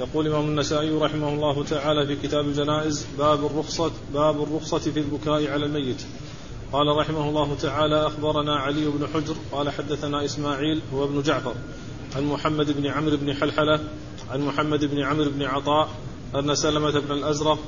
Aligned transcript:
يقول 0.00 0.26
الإمام 0.26 0.48
النسائي 0.48 0.90
رحمه 0.90 1.28
الله 1.28 1.64
تعالى 1.64 2.06
في 2.06 2.16
كتاب 2.16 2.44
الجنائز 2.44 3.06
باب 3.18 3.46
الرخصة 3.46 3.90
باب 4.14 4.42
الرخصة 4.42 4.78
في 4.78 5.00
البكاء 5.00 5.50
على 5.50 5.66
الميت. 5.66 6.02
قال 6.72 6.96
رحمه 6.96 7.28
الله 7.28 7.54
تعالى 7.54 8.06
أخبرنا 8.06 8.56
علي 8.56 8.84
بن 8.86 9.06
حجر 9.14 9.34
قال 9.52 9.70
حدثنا 9.70 10.24
إسماعيل 10.24 10.80
هو 10.94 11.04
ابن 11.04 11.22
جعفر. 11.22 11.54
عن 12.16 12.24
محمد 12.24 12.70
بن 12.70 12.86
عمرو 12.86 13.16
بن 13.16 13.34
حلحلة 13.34 13.80
عن 14.30 14.40
محمد 14.40 14.84
بن 14.84 15.02
عمرو 15.02 15.30
بن 15.30 15.42
عطاء 15.42 15.88
أن 16.34 16.54
سلمة 16.54 17.00
بن 17.00 17.12
الأزرق 17.12 17.58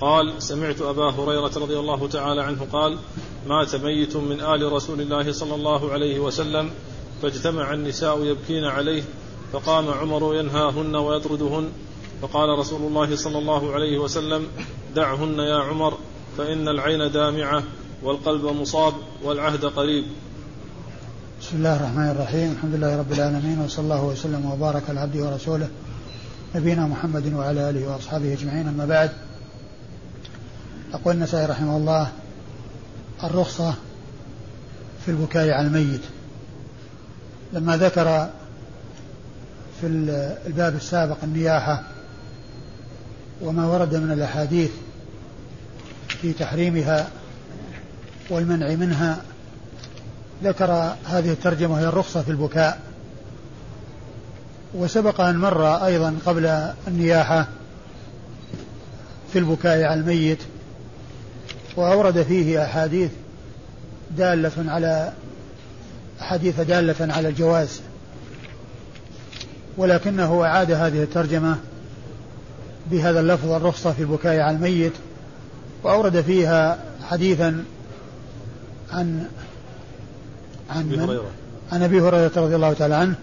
قال 0.00 0.42
سمعت 0.42 0.82
أبا 0.82 1.10
هريرة 1.10 1.52
رضي 1.56 1.78
الله 1.78 2.08
تعالى 2.08 2.42
عنه 2.42 2.66
قال 2.72 2.98
مات 3.46 3.76
ميت 3.76 4.16
من 4.16 4.40
آل 4.40 4.72
رسول 4.72 5.00
الله 5.00 5.32
صلى 5.32 5.54
الله 5.54 5.92
عليه 5.92 6.18
وسلم 6.18 6.70
فاجتمع 7.22 7.72
النساء 7.72 8.24
يبكين 8.24 8.64
عليه 8.64 9.02
فقام 9.52 9.88
عمر 9.88 10.34
ينهاهن 10.34 10.96
ويطردهن. 10.96 11.68
فقال 12.22 12.58
رسول 12.58 12.82
الله 12.82 13.16
صلى 13.16 13.38
الله 13.38 13.72
عليه 13.72 13.98
وسلم 13.98 14.46
دعهن 14.94 15.38
يا 15.38 15.56
عمر 15.56 15.98
فإن 16.38 16.68
العين 16.68 17.12
دامعة 17.12 17.62
والقلب 18.02 18.44
مصاب 18.44 18.94
والعهد 19.24 19.64
قريب. 19.64 20.04
بسم 21.40 21.56
الله 21.56 21.76
الرحمن 21.76 22.10
الرحيم. 22.10 22.52
الحمد 22.52 22.74
لله 22.74 22.98
رب 22.98 23.12
العالمين 23.12 23.58
وصلى 23.60 23.84
الله 23.84 24.04
وسلم 24.04 24.50
وبارك 24.50 24.82
على 24.88 25.00
عبده 25.00 25.24
ورسوله 25.24 25.68
نبينا 26.54 26.86
محمد 26.86 27.32
وعلى 27.34 27.70
آله 27.70 27.92
وأصحابه 27.92 28.32
أجمعين. 28.32 28.68
أما 28.68 28.86
بعد 28.86 29.12
يقول 30.94 31.14
النسائي 31.14 31.46
رحمه 31.46 31.76
الله 31.76 32.12
الرخصة 33.24 33.74
في 35.04 35.10
البكاء 35.10 35.50
على 35.50 35.66
الميت. 35.66 36.02
لما 37.52 37.76
ذكر 37.76 38.30
في 39.82 39.88
الباب 40.46 40.74
السابق 40.74 41.16
النياحة 41.22 41.82
وما 43.40 43.66
ورد 43.66 43.94
من 43.94 44.12
الأحاديث 44.12 44.70
في 46.08 46.32
تحريمها 46.32 47.08
والمنع 48.30 48.74
منها 48.74 49.22
ذكر 50.44 50.94
هذه 51.04 51.32
الترجمة 51.32 51.80
هي 51.80 51.84
الرخصة 51.84 52.22
في 52.22 52.30
البكاء. 52.30 52.80
وسبق 54.74 55.20
أن 55.20 55.38
مر 55.38 55.66
أيضا 55.66 56.16
قبل 56.26 56.72
النياحة 56.88 57.48
في 59.32 59.38
البكاء 59.38 59.84
على 59.84 60.00
الميت 60.00 60.38
وأورد 61.76 62.22
فيه 62.22 62.64
أحاديث 62.64 63.10
دالة 64.10 64.72
على 64.72 65.12
أحاديث 66.20 66.60
دالة 66.60 67.14
على 67.14 67.28
الجواز. 67.28 67.80
ولكنه 69.76 70.44
أعاد 70.44 70.70
هذه 70.70 71.02
الترجمة 71.02 71.56
بهذا 72.90 73.20
اللفظ 73.20 73.50
الرخصة 73.50 73.92
في 73.92 74.02
البكاء 74.02 74.40
على 74.40 74.56
الميت 74.56 74.92
وأورد 75.82 76.20
فيها 76.20 76.78
حديثا 77.08 77.64
عن 78.92 79.26
عن 80.70 80.88
من؟ 80.88 81.18
عن 81.72 81.82
أبي 81.82 82.00
هريرة 82.00 82.32
رضي 82.36 82.54
الله 82.54 82.72
تعالى 82.72 82.94
عنه 82.94 83.14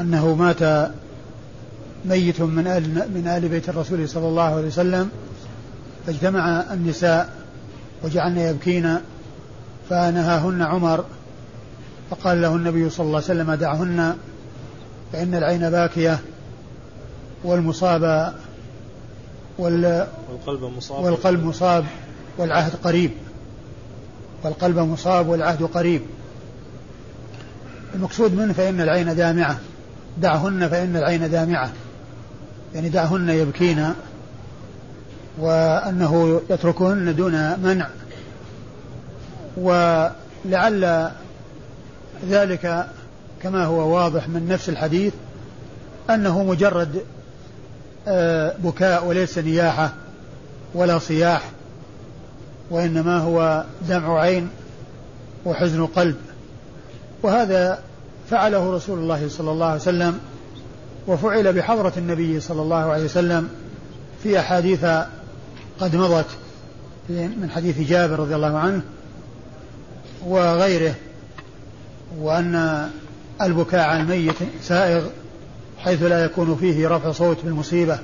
أنه 0.00 0.34
مات 0.34 0.90
ميت 2.04 2.40
من 2.40 2.66
آل 2.66 2.88
من 3.14 3.28
آل 3.28 3.48
بيت 3.48 3.68
الرسول 3.68 4.08
صلى 4.08 4.28
الله 4.28 4.42
عليه 4.42 4.66
وسلم 4.66 5.10
فاجتمع 6.06 6.64
النساء 6.72 7.32
وجعلن 8.04 8.38
يبكين 8.38 8.96
فنهاهن 9.90 10.62
عمر 10.62 11.04
فقال 12.10 12.42
له 12.42 12.56
النبي 12.56 12.90
صلى 12.90 13.06
الله 13.06 13.16
عليه 13.16 13.26
وسلم 13.26 13.54
دعهن 13.54 14.16
فإن 15.12 15.34
العين 15.34 15.70
باكية 15.70 16.20
والمصاب 17.44 18.34
وال 19.58 20.06
والقلب 20.30 20.64
مصاب. 20.76 21.04
والقلب 21.04 21.44
مصاب 21.44 21.84
والعهد 22.38 22.72
قريب. 22.84 23.10
والقلب 24.42 24.78
مصاب 24.78 25.28
والعهد 25.28 25.62
قريب. 25.62 26.02
المقصود 27.94 28.34
منه 28.34 28.52
فإن 28.52 28.80
العين 28.80 29.16
دامعة. 29.16 29.58
دعهن 30.18 30.68
فإن 30.68 30.96
العين 30.96 31.30
دامعة. 31.30 31.72
يعني 32.74 32.88
دعهن 32.88 33.28
يبكين 33.30 33.92
وأنه 35.38 36.40
يتركهن 36.50 37.16
دون 37.16 37.60
منع. 37.60 37.88
ولعل 39.56 41.10
ذلك 42.28 42.86
كما 43.42 43.64
هو 43.64 43.94
واضح 43.94 44.28
من 44.28 44.48
نفس 44.48 44.68
الحديث 44.68 45.12
أنه 46.10 46.44
مجرد 46.44 47.02
آه، 48.08 48.56
بكاء 48.58 49.04
وليس 49.06 49.38
نياحة 49.38 49.92
ولا 50.74 50.98
صياح 50.98 51.50
وإنما 52.70 53.18
هو 53.18 53.64
دمع 53.88 54.20
عين 54.20 54.48
وحزن 55.44 55.86
قلب. 55.86 56.16
وهذا 57.22 57.78
فعله 58.30 58.74
رسول 58.74 58.98
الله 58.98 59.28
صلى 59.28 59.50
الله 59.50 59.66
عليه 59.66 59.80
وسلم 59.80 60.18
وفعل 61.06 61.52
بحضرة 61.52 61.92
النبي 61.96 62.40
صلى 62.40 62.62
الله 62.62 62.76
عليه 62.76 63.04
وسلم 63.04 63.48
في 64.22 64.40
أحاديث 64.40 64.84
قد 65.80 65.96
مضت 65.96 66.26
من 67.08 67.50
حديث 67.54 67.80
جابر 67.80 68.18
رضي 68.18 68.34
الله 68.34 68.58
عنه 68.58 68.82
وغيره 70.26 70.94
وأن 72.18 72.88
البكاء 73.40 73.80
على 73.80 74.00
الميت 74.00 74.34
سائغ 74.62 75.06
حيث 75.78 76.02
لا 76.02 76.24
يكون 76.24 76.56
فيه 76.56 76.88
رفع 76.88 77.12
صوت 77.12 77.44
بالمصيبة 77.44 77.98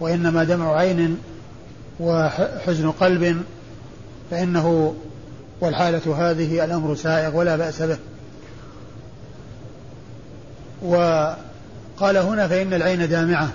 وإنما 0.00 0.44
دمع 0.44 0.76
عين 0.76 1.18
وحزن 2.00 2.90
قلب 2.90 3.42
فإنه 4.30 4.94
والحالة 5.60 6.30
هذه 6.30 6.64
الأمر 6.64 6.94
سائغ 6.94 7.36
ولا 7.36 7.56
بأس 7.56 7.82
به. 7.82 7.98
وقال 10.82 12.16
هنا 12.16 12.48
فإن 12.48 12.74
العين 12.74 13.08
دامعة 13.08 13.48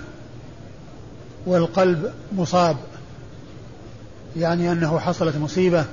والقلب 1.46 2.12
مصاب 2.32 2.76
يعني 4.36 4.72
أنه 4.72 4.98
حصلت 4.98 5.36
مصيبة 5.36 5.84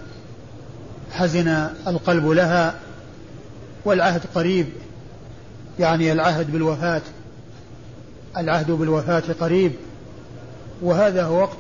حزن 1.12 1.48
القلب 1.88 2.28
لها 2.28 2.76
والعهد 3.86 4.22
قريب. 4.36 4.68
يعني 5.80 6.12
العهد 6.12 6.52
بالوفاة. 6.52 7.02
العهد 8.38 8.72
بالوفاة 8.72 9.24
قريب. 9.40 9.72
وهذا 10.82 11.24
هو 11.24 11.42
وقت 11.42 11.58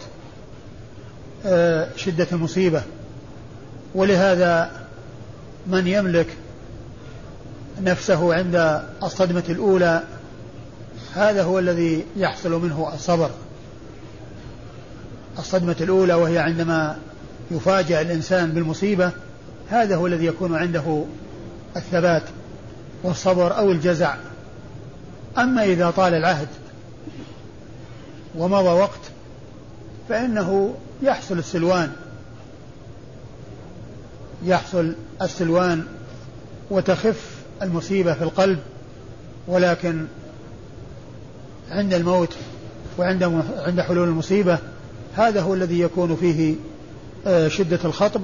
آه، 1.46 1.88
شدة 1.96 2.28
المصيبة. 2.31 2.81
ولهذا 3.96 4.72
من 5.68 5.88
يملك 5.88 6.28
نفسه 7.81 8.34
عند 8.34 8.84
الصدمة 9.03 9.44
الأولى 9.50 10.03
هذا 11.16 11.44
هو 11.44 11.59
الذي 11.59 12.06
يحصل 12.18 12.62
منه 12.62 12.91
الصبر. 12.94 13.30
الصدمة 15.40 15.75
الأولى 15.81 16.13
وهي 16.13 16.38
عندما 16.38 16.97
يفاجأ 17.51 18.01
الإنسان 18.01 18.51
بالمصيبة 18.51 19.12
هذا 19.69 19.96
هو 19.96 20.07
الذي 20.07 20.25
يكون 20.25 20.56
عنده 20.56 21.03
الثبات. 21.78 22.24
والصبر 23.04 23.58
أو 23.58 23.72
الجزع. 23.72 24.16
أما 25.38 25.64
إذا 25.64 25.92
طال 25.92 26.14
العهد 26.14 26.48
ومضى 28.38 28.70
وقت 28.70 29.00
فإنه 30.10 30.76
يحصل 31.02 31.38
السلوان. 31.38 31.92
يحصل 34.46 34.96
السلوان 35.22 35.86
وتخف 36.70 37.40
المصيبة 37.62 38.14
في 38.14 38.22
القلب 38.22 38.60
ولكن 39.48 40.06
عند 41.72 41.94
الموت 41.94 42.36
وعند 42.98 43.24
عند 43.58 43.81
حلول 43.81 44.07
المصيبة 44.07 44.57
هذا 45.16 45.42
هو 45.42 45.54
الذي 45.54 45.80
يكون 45.80 46.16
فيه 46.16 46.56
آه، 47.28 47.48
شدة 47.48 47.80
الخطب 47.86 48.22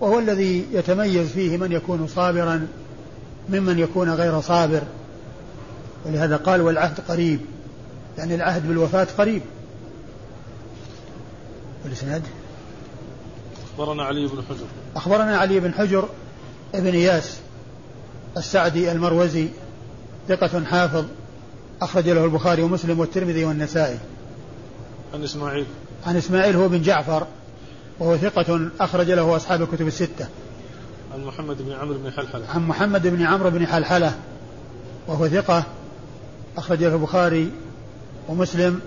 وهو 0.00 0.18
الذي 0.18 0.66
يتميز 0.72 1.28
فيه 1.28 1.56
من 1.56 1.72
يكون 1.72 2.06
صابرا 2.06 2.66
ممن 3.48 3.78
يكون 3.78 4.10
غير 4.10 4.40
صابر. 4.40 4.82
ولهذا 6.06 6.36
قال 6.36 6.60
والعهد 6.60 7.00
قريب. 7.08 7.40
يعني 8.18 8.34
العهد 8.34 8.68
بالوفاة 8.68 9.06
قريب. 9.18 9.42
والإسناد؟ 11.84 12.22
أخبرنا 13.72 14.04
علي 14.04 14.26
بن 14.26 14.42
حجر. 14.48 14.66
أخبرنا 14.96 15.36
علي 15.36 15.60
بن 15.60 15.74
حجر 15.74 16.08
ابن 16.74 16.94
إياس 16.94 17.36
السعدي 18.36 18.92
المروزي 18.92 19.48
ثقة 20.28 20.64
حافظ 20.64 21.04
أخرج 21.82 22.08
له 22.08 22.24
البخاري 22.24 22.62
ومسلم 22.62 23.00
والترمذي 23.00 23.44
والنسائي. 23.44 23.98
عن 25.14 25.24
إسماعيل. 25.24 25.66
عن 26.06 26.16
إسماعيل 26.16 26.56
هو 26.56 26.68
بن 26.68 26.82
جعفر 26.82 27.26
وهو 27.98 28.16
ثقة 28.16 28.70
أخرج 28.80 29.10
له 29.10 29.36
أصحاب 29.36 29.62
الكتب 29.62 29.86
الستة. 29.86 30.26
عن 31.14 31.24
محمد 31.24 31.62
بن 31.62 31.72
عمرو 31.72 31.98
بن 31.98 32.10
حلحلة. 32.10 32.46
عن 32.54 32.66
محمد 32.66 33.06
بن 33.06 33.22
عمرو 33.22 33.50
بن 33.50 33.66
حلحلة 33.66 34.14
وهو 35.06 35.28
ثقة 35.28 35.64
أخرج 36.56 36.84
له 36.84 36.94
البخاري 36.94 37.50
ومسلم 38.28 38.80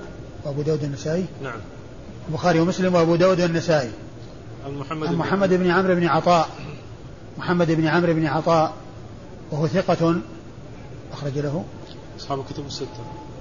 وأبو 0.43 0.61
داود 0.61 0.83
النسائي 0.83 1.25
نعم. 1.43 1.59
البخاري 2.29 2.59
ومسلم 2.59 2.95
وأبو 2.95 3.15
داود 3.15 3.39
النسائي 3.39 3.91
عن 4.65 4.77
محمد 4.77 5.07
عن 5.07 5.13
بن 5.13 5.19
محمد 5.19 5.53
بن 5.53 5.71
عمرو 5.71 5.95
بن 5.95 6.05
عطاء. 6.05 6.49
محمد 7.37 7.71
بن 7.71 7.87
عمرو 7.87 8.13
بن 8.13 8.25
عطاء 8.25 8.73
وهو 9.51 9.67
ثقة 9.67 10.15
أخرج 11.13 11.39
له. 11.39 11.65
أصحاب 12.19 12.39
الكتب 12.39 12.65
الستة. 12.65 12.87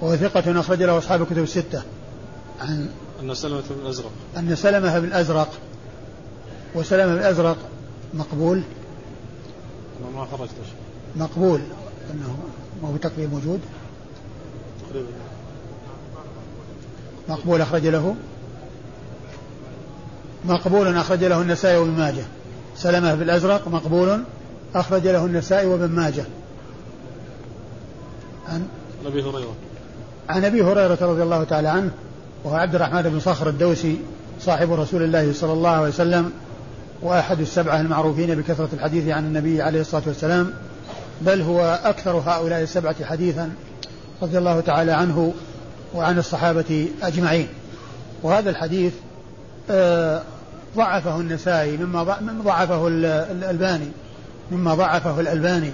وهو 0.01 0.15
ثقة 0.15 0.59
أخرج 0.59 0.83
له 0.83 0.97
أصحاب 0.97 1.21
الكتب 1.21 1.43
الستة. 1.43 1.81
عن 2.61 2.89
أن 3.21 3.33
سلمة 3.33 3.63
بن 3.69 3.81
الأزرق. 3.81 4.11
أن 4.37 4.55
سلمة 4.55 4.99
بن 4.99 5.07
الأزرق 5.07 5.49
وسلمة 6.75 7.13
بن 7.13 7.19
الأزرق 7.19 7.57
مقبول. 8.13 8.61
ما 10.15 10.25
خرجت 10.31 10.51
مقبول 11.15 11.59
أنه 12.13 12.37
ما 12.83 12.89
هو 12.89 12.97
تقريب 12.97 13.33
موجود؟ 13.33 13.59
تقريبا. 14.89 15.07
مقبول 17.29 17.61
أخرج 17.61 17.87
له؟ 17.87 18.15
مقبول 20.45 20.97
أخرج 20.97 21.23
له 21.23 21.41
النسائي 21.41 21.77
وابن 21.77 21.91
ماجه. 21.91 22.23
سلمة 22.75 23.15
بن 23.15 23.21
الأزرق 23.21 23.67
مقبول 23.67 24.23
أخرج 24.75 25.07
له 25.07 25.25
النسائي 25.25 25.67
وابن 25.67 25.89
ماجه. 25.89 26.25
عن 28.47 28.67
أبي 29.05 29.21
هريرة. 29.21 29.55
عن 30.29 30.45
أبي 30.45 30.63
هريرة 30.63 30.97
رضي 31.01 31.23
الله 31.23 31.43
تعالى 31.43 31.67
عنه 31.67 31.91
وهو 32.43 32.55
عبد 32.55 32.75
الرحمن 32.75 33.01
بن 33.01 33.19
صخر 33.19 33.49
الدوسي 33.49 33.99
صاحب 34.41 34.71
رسول 34.71 35.03
الله 35.03 35.33
صلى 35.33 35.53
الله 35.53 35.69
عليه 35.69 35.87
وسلم 35.87 36.31
وأحد 37.01 37.39
السبعة 37.39 37.81
المعروفين 37.81 38.35
بكثرة 38.35 38.69
الحديث 38.73 39.07
عن 39.09 39.25
النبي 39.25 39.61
عليه 39.61 39.81
الصلاة 39.81 40.03
والسلام 40.07 40.53
بل 41.21 41.41
هو 41.41 41.79
أكثر 41.83 42.11
هؤلاء 42.11 42.61
السبعة 42.61 43.05
حديثا 43.05 43.49
رضي 44.21 44.37
الله 44.37 44.59
تعالى 44.59 44.91
عنه 44.91 45.33
وعن 45.95 46.17
الصحابة 46.17 46.87
أجمعين. 47.01 47.47
وهذا 48.23 48.49
الحديث 48.49 48.93
آه، 49.69 50.21
ضعفه 50.77 51.15
النسائي 51.19 51.77
مما 51.77 52.03
ضع- 52.03 52.19
مما 52.21 52.43
ضعفه 52.43 52.87
ال- 52.87 53.05
الألباني 53.05 53.87
مما 54.51 54.75
ضعفه 54.75 55.19
الألباني. 55.19 55.71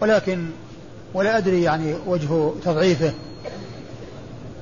ولكن 0.00 0.44
ولا 1.14 1.38
أدري 1.38 1.62
يعني 1.62 1.94
وجه 2.06 2.50
تضعيفه. 2.64 3.12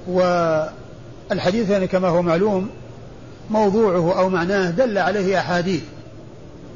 والحديث 0.09 1.71
يعني 1.71 1.87
كما 1.87 2.09
هو 2.09 2.23
معلوم 2.23 2.69
موضوعه 3.51 4.19
أو 4.19 4.29
معناه 4.29 4.71
دل 4.71 4.99
عليه 4.99 5.39
أحاديث 5.39 5.83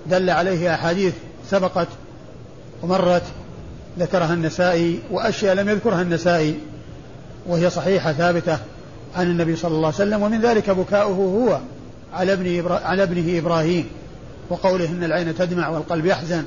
دل 0.06 0.30
عليه 0.30 0.74
أحاديث 0.74 1.14
سبقت 1.50 1.88
ومرت 2.82 3.22
ذكرها 3.98 4.34
النسائي 4.34 4.98
وأشياء 5.10 5.54
لم 5.54 5.68
يذكرها 5.68 6.02
النسائي 6.02 6.58
وهي 7.46 7.70
صحيحة 7.70 8.12
ثابتة 8.12 8.58
عن 9.16 9.26
النبي 9.26 9.56
صلى 9.56 9.74
الله 9.74 9.86
عليه 9.86 9.96
وسلم 9.96 10.22
ومن 10.22 10.40
ذلك 10.40 10.70
بكاؤه 10.70 11.14
هو 11.14 11.60
على 12.14 12.32
ابن 12.32 12.58
إبرا... 12.58 12.78
على 12.78 13.02
ابنه 13.02 13.38
إبراهيم 13.38 13.86
وقوله 14.50 14.88
إن 14.88 15.04
العين 15.04 15.34
تدمع 15.34 15.68
والقلب 15.68 16.06
يحزن 16.06 16.44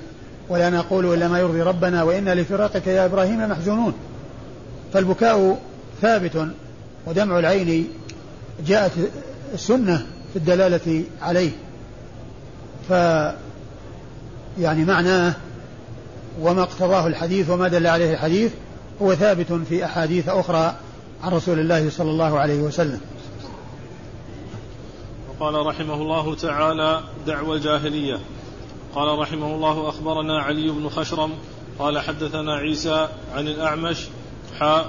ولا 0.49 0.69
نقول 0.69 1.13
إلا 1.13 1.27
ما 1.27 1.39
يرضي 1.39 1.61
ربنا 1.61 2.03
وإنا 2.03 2.35
لفراقك 2.35 2.87
يا 2.87 3.05
إبراهيم 3.05 3.41
لمحزونون. 3.41 3.93
فالبكاء 4.93 5.59
ثابت 6.01 6.47
ودمع 7.07 7.39
العين 7.39 7.87
جاءت 8.67 8.91
السنة 9.53 10.05
في 10.33 10.39
الدلالة 10.39 11.03
عليه. 11.21 11.51
ف 12.89 12.91
يعني 14.59 14.85
معناه 14.85 15.33
وما 16.41 16.63
اقتضاه 16.63 17.07
الحديث 17.07 17.49
وما 17.49 17.67
دل 17.67 17.87
عليه 17.87 18.13
الحديث 18.13 18.51
هو 19.01 19.15
ثابت 19.15 19.53
في 19.69 19.85
أحاديث 19.85 20.29
أخرى 20.29 20.75
عن 21.23 21.31
رسول 21.31 21.59
الله 21.59 21.89
صلى 21.89 22.11
الله 22.11 22.39
عليه 22.39 22.61
وسلم. 22.61 23.01
وقال 25.29 25.65
رحمه 25.65 25.93
الله 25.93 26.35
تعالى 26.35 27.01
دعوى 27.27 27.57
الجاهلية. 27.57 28.19
قال 28.95 29.19
رحمه 29.19 29.55
الله 29.55 29.89
أخبرنا 29.89 30.39
علي 30.39 30.69
بن 30.69 30.89
خشرم 30.89 31.31
قال 31.79 31.99
حدثنا 31.99 32.55
عيسى 32.55 33.07
عن 33.35 33.47
الأعمش 33.47 34.07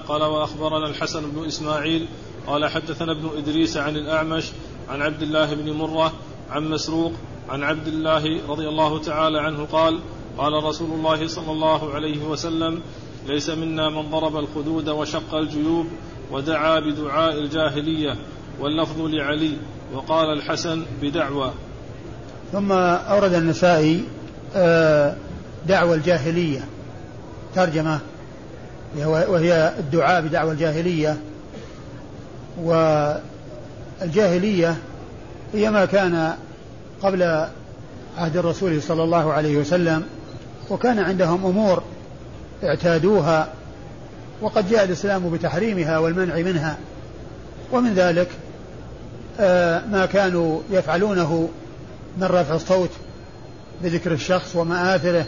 قال 0.09 0.23
وأخبرنا 0.23 0.89
الحسن 0.89 1.31
بن 1.31 1.47
إسماعيل 1.47 2.07
قال 2.47 2.67
حدثنا 2.67 3.13
ابن 3.13 3.31
إدريس 3.37 3.77
عن 3.77 3.97
الأعمش 3.97 4.45
عن 4.89 5.03
عبد 5.03 5.23
الله 5.23 5.55
بن 5.55 5.73
مرة 5.73 6.13
عن 6.51 6.71
مسروق 6.71 7.13
عن 7.49 7.63
عبد 7.63 7.87
الله 7.87 8.41
رضي 8.49 8.69
الله 8.69 8.99
تعالى 8.99 9.41
عنه 9.41 9.65
قال 9.73 10.01
قال 10.39 10.65
رسول 10.65 10.91
الله 10.91 11.27
صلى 11.29 11.53
الله 11.53 11.95
عليه 11.95 12.25
وسلم 12.25 12.81
ليس 13.27 13.51
منا 13.51 13.89
من 13.89 14.11
ضرب 14.11 14.37
الخدود 14.37 14.89
وشق 14.89 15.35
الجيوب 15.35 15.87
ودعا 16.31 16.81
بدعاء 16.81 17.39
الجاهلية 17.39 18.17
واللفظ 18.61 19.01
لعلي 19.01 19.53
وقال 19.95 20.39
الحسن 20.39 20.83
بدعوى 21.03 21.51
ثم 22.53 22.73
أورد 22.73 23.35
النسائي 23.35 24.05
آه، 24.57 25.17
دعوى 25.67 25.97
الجاهلية. 25.97 26.65
ترجمة 27.55 27.99
وهي 29.07 29.75
الدعاء 29.79 30.21
بدعوى 30.23 30.53
الجاهلية. 30.53 31.17
والجاهلية 34.01 34.77
هي 35.53 35.71
ما 35.71 35.85
كان 35.85 36.35
قبل 37.03 37.47
عهد 38.19 38.37
الرسول 38.37 38.83
صلى 38.83 39.03
الله 39.03 39.33
عليه 39.33 39.57
وسلم 39.57 40.03
وكان 40.71 40.99
عندهم 40.99 41.47
أمور 41.47 41.83
اعتادوها 42.65 43.49
وقد 44.41 44.71
جاء 44.71 44.85
الإسلام 44.85 45.31
بتحريمها 45.31 45.99
والمنع 45.99 46.37
منها. 46.37 46.79
ومن 47.73 47.95
ذلك 47.95 48.29
آه، 49.41 49.83
ما 49.87 50.07
كانوا 50.07 50.61
يفعلونه 50.71 51.49
من 52.19 52.25
رفع 52.25 52.55
الصوت 52.55 52.91
بذكر 53.83 54.13
الشخص 54.13 54.57
ومآثره 54.57 55.27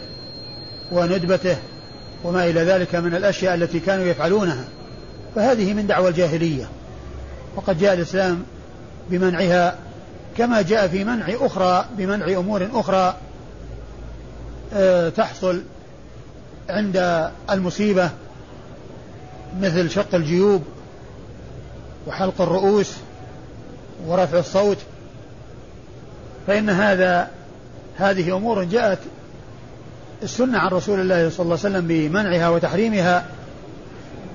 وندبته 0.91 1.57
وما 2.23 2.45
إلى 2.49 2.61
ذلك 2.61 2.95
من 2.95 3.15
الأشياء 3.15 3.55
التي 3.55 3.79
كانوا 3.79 4.05
يفعلونها. 4.05 4.63
فهذه 5.35 5.73
من 5.73 5.87
دعوى 5.87 6.09
الجاهلية. 6.09 6.69
وقد 7.55 7.79
جاء 7.79 7.93
الإسلام 7.93 8.43
بمنعها 9.09 9.75
كما 10.37 10.61
جاء 10.61 10.87
في 10.87 11.03
منع 11.03 11.25
أخرى 11.29 11.85
بمنع 11.97 12.27
أمور 12.27 12.69
أخرى 12.73 13.15
آه، 14.73 15.09
تحصل 15.09 15.61
عند 16.69 17.29
المصيبة 17.49 18.09
مثل 19.61 19.89
شق 19.89 20.15
الجيوب 20.15 20.63
وحلق 22.07 22.41
الرؤوس 22.41 22.93
ورفع 24.07 24.39
الصوت 24.39 24.77
فإن 26.47 26.69
هذا 26.69 27.27
هذه 27.97 28.37
أمور 28.37 28.63
جاءت 28.63 28.99
السنة 30.23 30.59
عن 30.59 30.67
رسول 30.67 30.99
الله 30.99 31.29
صلى 31.29 31.43
الله 31.43 31.59
عليه 31.63 31.69
وسلم 31.69 31.87
بمنعها 31.87 32.49
وتحريمها 32.49 33.25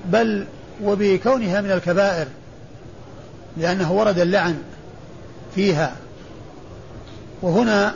بل 0.05 0.45
وبكونها 0.83 1.61
من 1.61 1.71
الكبائر. 1.71 2.27
لأنه 3.57 3.91
ورد 3.91 4.19
اللعن 4.19 4.57
فيها. 5.55 5.95
وهنا 7.41 7.93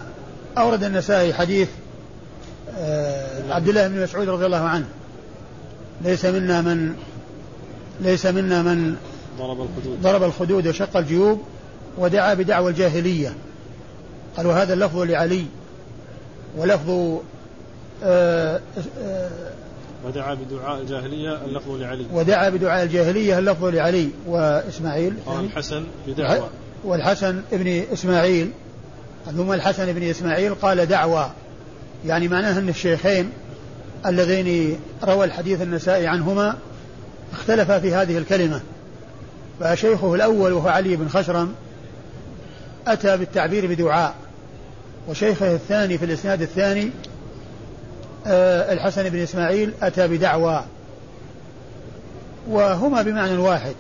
أورد 0.58 0.84
النسائي 0.84 1.34
حديث 1.34 1.70
آه، 2.78 3.54
عبد 3.54 3.68
الله 3.68 3.88
بن 3.88 4.04
مسعود 4.04 4.30
رضي 4.30 4.46
الله 4.46 4.64
عنه. 4.64 4.86
ليس 6.02 6.26
منا 6.26 6.62
من 6.62 6.96
ليس 8.02 8.26
منا 8.26 8.62
من 8.62 8.96
ضرب 9.40 9.62
الخدود. 9.62 10.02
ضرب 10.02 10.24
الخدود 10.24 10.68
وشق 10.68 10.98
الجيوب 10.98 11.42
ودعا 11.98 12.34
بدعوى 12.34 12.72
الجاهلية. 12.72 13.34
قال 14.38 14.48
وهذا 14.48 14.74
اللفظ 14.74 14.98
لعلي 14.98 15.46
ولفظ 16.58 17.18
آه، 18.04 18.62
آه، 19.02 19.30
ودعا 20.06 20.34
بدعاء 20.34 20.82
الجاهلية 20.82 21.46
اللفظ 21.46 21.72
لعلي. 21.72 22.06
ودعا 22.14 22.50
بدعاء 22.50 22.84
الجاهلية 22.84 23.40
اللفظ 23.40 23.66
لعلي 23.66 24.10
وإسماعيل. 24.28 25.14
قال 25.26 25.46
الحسن 25.46 25.84
بدعوى 26.08 26.50
والحسن 26.84 27.42
ابن 27.54 27.84
إسماعيل. 27.94 28.52
ثم 29.38 29.52
الحسن 29.52 29.94
بن 29.94 30.04
إسماعيل؟ 30.04 30.56
قال 30.56 30.86
دعوى 30.86 31.32
يعني 32.06 32.28
معناه 32.28 32.60
أن 32.60 32.70
الشيخين 32.70 33.32
اللذين 34.06 34.80
روى 35.04 35.26
الحديث 35.26 35.62
النسائي 35.62 36.08
عنهما 36.08 36.58
اختلفا 37.34 37.80
في 37.80 37.94
هذه 37.94 38.18
الكلمة. 38.18 38.62
فشيخه 39.60 40.16
الأول 40.16 40.54
وهو 40.54 40.68
علي 40.68 40.96
بن 40.96 41.10
خشرم 41.10 41.54
أتى 42.88 43.18
بالتعبير 43.18 43.68
بدعاء. 43.68 44.16
وشيخه 45.10 45.56
الثاني 45.56 45.98
في 45.98 46.06
الإسناد 46.06 46.42
الثاني 46.42 46.92
الحسن 48.74 49.10
بن 49.10 49.20
إسماعيل 49.20 49.74
أتى 49.82 50.08
بدعوى. 50.08 50.64
وهما 52.50 53.02
بمعنى 53.02 53.38
واحد. 53.38 53.76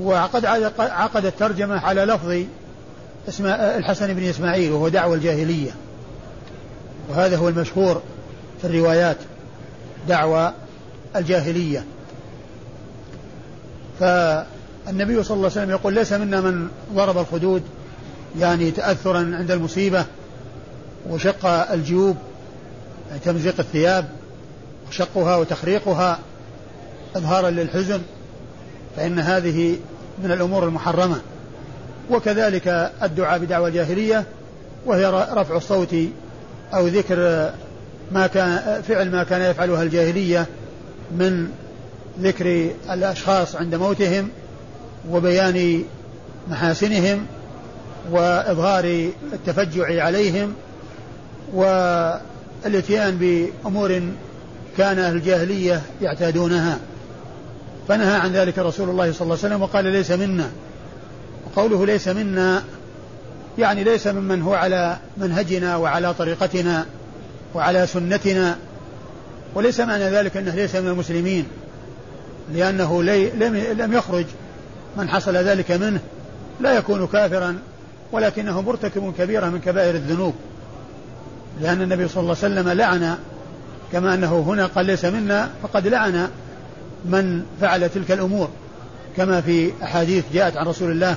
وقد 0.00 0.44
عقد 0.78 1.26
الترجمة 1.26 1.80
على 1.80 2.04
لفظ 2.04 2.42
اسماء 3.28 3.78
الحسن 3.78 4.14
بن 4.14 4.22
إسماعيل 4.22 4.72
وهو 4.72 4.88
دعوى 4.88 5.16
الجاهلية. 5.16 5.70
وهذا 7.08 7.36
هو 7.36 7.48
المشهور 7.48 8.02
في 8.60 8.66
الروايات 8.66 9.16
دعوى 10.08 10.52
الجاهلية. 11.16 11.84
فالنبي 14.00 15.22
صلى 15.22 15.36
الله 15.36 15.50
عليه 15.50 15.60
وسلم 15.60 15.70
يقول 15.70 15.94
ليس 15.94 16.12
منا 16.12 16.40
من 16.40 16.68
ضرب 16.94 17.18
الخدود 17.18 17.62
يعني 18.38 18.70
تأثرا 18.70 19.18
عند 19.18 19.50
المصيبة 19.50 20.04
وشق 21.10 21.46
الجيوب. 21.46 22.16
تمزيق 23.24 23.54
الثياب 23.58 24.08
وشقها 24.88 25.36
وتخريقها 25.36 26.18
إظهارا 27.16 27.50
للحزن 27.50 28.00
فإن 28.96 29.18
هذه 29.18 29.76
من 30.22 30.32
الأمور 30.32 30.64
المحرمة. 30.64 31.20
وكذلك 32.10 32.92
الدعاء 33.02 33.38
بدعوى 33.38 33.68
الجاهلية 33.68 34.24
وهي 34.86 35.06
رفع 35.32 35.56
الصوت 35.56 35.94
أو 36.74 36.86
ذكر 36.86 37.50
ما 38.12 38.26
كان 38.26 38.82
فعل 38.82 39.10
ما 39.10 39.24
كان 39.24 39.42
يفعلها 39.42 39.82
الجاهلية 39.82 40.46
من 41.10 41.48
ذكر 42.20 42.70
الأشخاص 42.90 43.56
عند 43.56 43.74
موتهم 43.74 44.28
وبيان 45.10 45.84
محاسنهم 46.50 47.26
وإظهار 48.10 49.10
التفجع 49.32 50.04
عليهم 50.04 50.54
والاتيان 52.64 53.16
بأمور 53.18 54.02
كان 54.78 54.98
أهل 54.98 55.16
الجاهلية 55.16 55.82
يعتادونها. 56.02 56.78
فنهى 57.88 58.14
عن 58.14 58.32
ذلك 58.32 58.58
رسول 58.58 58.88
الله 58.90 59.12
صلى 59.12 59.20
الله 59.20 59.36
عليه 59.36 59.46
وسلم 59.46 59.62
وقال 59.62 59.84
ليس 59.84 60.10
منا. 60.10 60.50
وقوله 61.46 61.86
ليس 61.86 62.08
منا 62.08 62.62
يعني 63.58 63.84
ليس 63.84 64.06
ممن 64.06 64.42
هو 64.42 64.54
على 64.54 64.96
منهجنا 65.16 65.76
وعلى 65.76 66.14
طريقتنا 66.14 66.86
وعلى 67.54 67.86
سنتنا. 67.86 68.56
وليس 69.54 69.80
معنى 69.80 70.04
ذلك 70.04 70.36
أنه 70.36 70.54
ليس 70.54 70.76
من 70.76 70.88
المسلمين 70.88 71.46
لأنه 72.52 73.02
لي 73.02 73.30
لم 73.74 73.92
يخرج 73.92 74.24
من 74.96 75.08
حصل 75.08 75.36
ذلك 75.36 75.70
منه. 75.70 76.00
لا 76.60 76.72
يكون 76.76 77.06
كافرا 77.06 77.58
ولكنه 78.12 78.60
مرتكب 78.60 79.14
كبيرة 79.18 79.46
من 79.46 79.60
كبائر 79.60 79.94
الذنوب. 79.94 80.34
لأن 81.60 81.82
النبي 81.82 82.08
صلى 82.08 82.20
الله 82.20 82.36
عليه 82.42 82.54
وسلم 82.54 82.68
لعن 82.68 83.18
كما 83.92 84.14
أنه 84.14 84.40
هنا 84.40 84.66
قال 84.66 84.86
ليس 84.86 85.04
منا 85.04 85.50
فقد 85.62 85.86
لعن 85.86 86.28
من 87.04 87.42
فعل 87.60 87.88
تلك 87.88 88.10
الأمور 88.12 88.48
كما 89.16 89.40
في 89.40 89.72
أحاديث 89.82 90.24
جاءت 90.32 90.56
عن 90.56 90.66
رسول 90.66 90.90
الله 90.90 91.16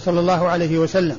صلى 0.00 0.20
الله 0.20 0.48
عليه 0.48 0.78
وسلم. 0.78 1.16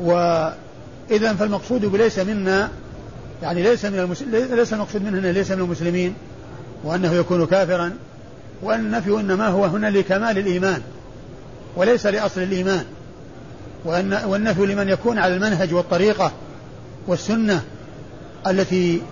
وإذا 0.00 1.34
فالمقصود 1.38 1.84
بليس 1.84 2.18
منا 2.18 2.70
يعني 3.42 3.62
ليس 3.62 3.84
من 3.84 3.98
المسلم 3.98 4.54
ليس 4.54 4.72
المقصود 4.72 5.02
منه 5.02 5.18
أنه 5.18 5.30
ليس 5.30 5.50
من 5.50 5.60
المسلمين 5.60 6.14
وأنه 6.84 7.12
يكون 7.12 7.46
كافرا 7.46 7.92
وأن 8.62 8.80
النفي 8.80 9.10
إنما 9.10 9.48
هو 9.48 9.64
هنا 9.64 9.86
لكمال 9.90 10.38
الإيمان 10.38 10.82
وليس 11.76 12.06
لأصل 12.06 12.40
الإيمان. 12.42 12.84
وأن 13.88 14.24
والنفي 14.26 14.66
لمن 14.66 14.88
يكون 14.88 15.18
على 15.18 15.34
المنهج 15.34 15.74
والطريقة 15.74 16.32
والسنة 17.06 17.62
التي 18.46 19.02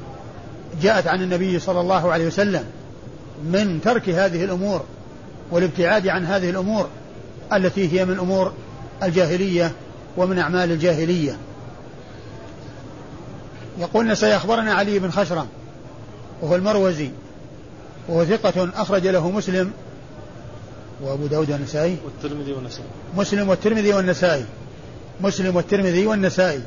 جاءت 0.82 1.06
عن 1.06 1.22
النبي 1.22 1.58
صلى 1.58 1.80
الله 1.80 2.12
عليه 2.12 2.26
وسلم 2.26 2.64
من 3.44 3.80
ترك 3.84 4.08
هذه 4.08 4.44
الأمور 4.44 4.84
والابتعاد 5.50 6.08
عن 6.08 6.24
هذه 6.24 6.50
الأمور 6.50 6.88
التي 7.52 7.92
هي 7.92 8.04
من 8.04 8.18
أمور 8.18 8.52
الجاهلية 9.02 9.72
ومن 10.16 10.38
أعمال 10.38 10.72
الجاهلية. 10.72 11.36
يقول 13.78 14.16
سيخبرنا 14.16 14.74
علي 14.74 14.98
بن 14.98 15.10
خشرم 15.10 15.46
وهو 16.42 16.56
المروزي 16.56 17.10
وهو 18.08 18.24
ثقة 18.24 18.68
أخرج 18.74 19.06
له 19.06 19.30
مسلم 19.30 19.70
وأبو 21.02 21.26
داود 21.26 21.50
والنسائي 21.50 21.96
والترمذي 22.04 22.52
والنسائي. 22.52 22.88
مسلم 23.16 23.48
والترمذي 23.48 23.94
والنسائي. 23.94 24.44
مسلم 25.20 25.56
والترمذي 25.56 26.06
والنسائي. 26.06 26.60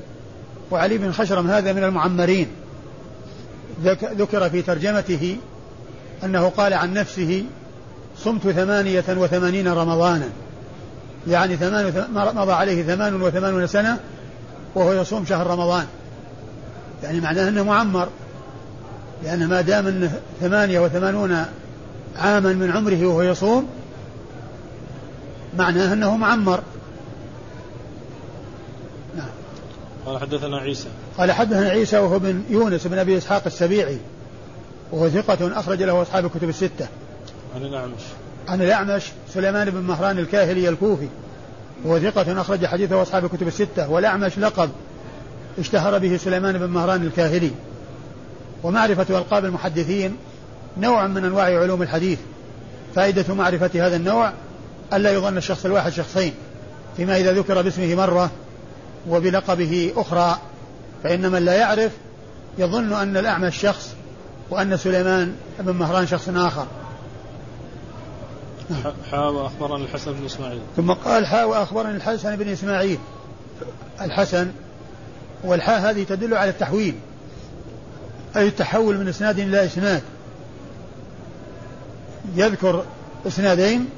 وعلي 0.72 0.98
بن 0.98 1.12
خشرم 1.12 1.48
هذا 1.48 1.74
من 1.74 1.84
المعمرين. 1.84 2.48
ذكر 4.04 4.50
في 4.50 4.62
ترجمته 4.62 5.38
أنه 6.24 6.50
قال 6.50 6.74
عن 6.74 6.94
نفسه 6.94 7.44
صمت 8.18 8.48
ثمانية 8.48 9.06
وثمانين 9.10 9.68
رمضانا. 9.68 10.30
يعني 11.28 11.56
ثمان 11.56 12.08
مضى 12.14 12.52
عليه 12.52 12.84
ثمان 12.84 13.22
وثمانون 13.22 13.68
سنة 13.68 14.00
وهو 14.76 14.94
يصوم 14.94 15.26
شهر 15.26 15.48
رمضان. 15.48 15.86
يعني 17.04 17.20
معناه 17.20 17.50
أنه 17.50 17.64
معمر. 17.64 18.10
لأن 19.24 19.48
ما 19.48 19.62
دام 19.62 19.88
أنه 19.88 20.20
ثمانية 20.42 20.80
وثمانون 20.80 21.46
عاما 22.18 22.54
من 22.54 22.72
عمره 22.72 23.06
وهو 23.06 23.22
يصوم 23.22 23.70
معناه 25.58 25.94
أنه 25.94 26.18
معمر 26.18 26.62
نعم 29.18 29.30
قال 30.10 30.22
حدثنا 30.22 30.58
عيسى. 30.58 30.88
قال 31.18 31.32
حدثنا 31.32 31.70
عيسى 31.70 31.98
وهو 31.98 32.20
بن 32.20 32.44
يونس 32.50 32.88
بن 32.88 32.98
أبي 32.98 33.18
إسحاق 33.18 33.44
السبيعي 33.46 33.98
وهو 34.92 35.10
ثقة 35.10 35.60
أخرج 35.60 35.84
له 35.84 36.02
أصحاب 36.02 36.26
الكتب 36.26 36.50
الستة. 36.50 36.88
عن 37.56 37.62
الأعمش. 37.62 38.02
عن 38.48 38.62
الأعمش 38.62 39.04
سليمان 39.34 39.70
بن 39.70 39.82
مهران 39.82 40.20
الكاهلي 40.20 40.70
الكوفي 40.70 41.08
وهو 41.86 42.00
ثقة 42.00 42.42
أخرج 42.42 42.66
حديثه 42.66 43.02
أصحاب 43.02 43.26
الكتب 43.26 43.48
الستة. 43.48 43.90
والأعمش 43.92 44.40
لقب 44.40 44.70
اشتهر 45.60 45.98
به 45.98 46.18
سليمان 46.18 46.58
بن 46.58 46.70
مهران 46.70 47.04
الكاهلي. 47.04 47.52
ومعرفة 48.64 49.18
ألقاب 49.18 49.46
المحدثين 49.46 50.18
نوع 50.78 51.08
من 51.08 51.26
أنواع 51.26 51.46
علوم 51.46 51.82
الحديث. 51.82 52.20
فائدة 52.96 53.34
معرفة 53.34 53.88
هذا 53.88 53.96
النوع 53.96 54.34
ألا 54.94 55.12
يظن 55.12 55.38
الشخص 55.38 55.66
الواحد 55.66 55.92
شخصين 55.92 56.34
فيما 56.98 57.18
إذا 57.18 57.34
ذكر 57.34 57.62
باسمه 57.62 57.96
مرة 57.96 58.32
وبلقبه 59.08 59.94
أخرى 59.96 60.38
فإن 61.04 61.32
من 61.32 61.46
لا 61.46 61.54
يعرف 61.54 61.92
يظن 62.58 62.94
أن 62.94 63.18
الأعمش 63.18 63.58
شخص 63.58 63.94
وأن 64.50 64.78
سليمان 64.78 65.36
بن 65.60 65.76
مهران 65.76 66.08
شخص 66.08 66.30
آخر. 66.30 66.68
حاء 69.12 69.32
وأخبرني 69.32 69.84
الحسن 69.84 70.14
بن 70.14 70.26
إسماعيل. 70.26 70.62
ثم 70.78 70.92
قال 70.92 71.28
حاء 71.28 71.50
وأخبرني 71.50 71.96
الحسن 71.96 72.36
بن 72.36 72.50
إسماعيل. 72.50 73.00
الحسن 74.02 74.52
والحاء 75.44 75.80
هذه 75.80 76.04
تدل 76.04 76.34
على 76.34 76.50
التحويل 76.50 76.96
أي 78.36 78.48
التحول 78.48 78.98
من 78.98 79.08
إسناد 79.08 79.40
إلى 79.40 79.66
إسناد. 79.66 80.02
يذكر 82.36 82.86
إسنادين 83.28 83.90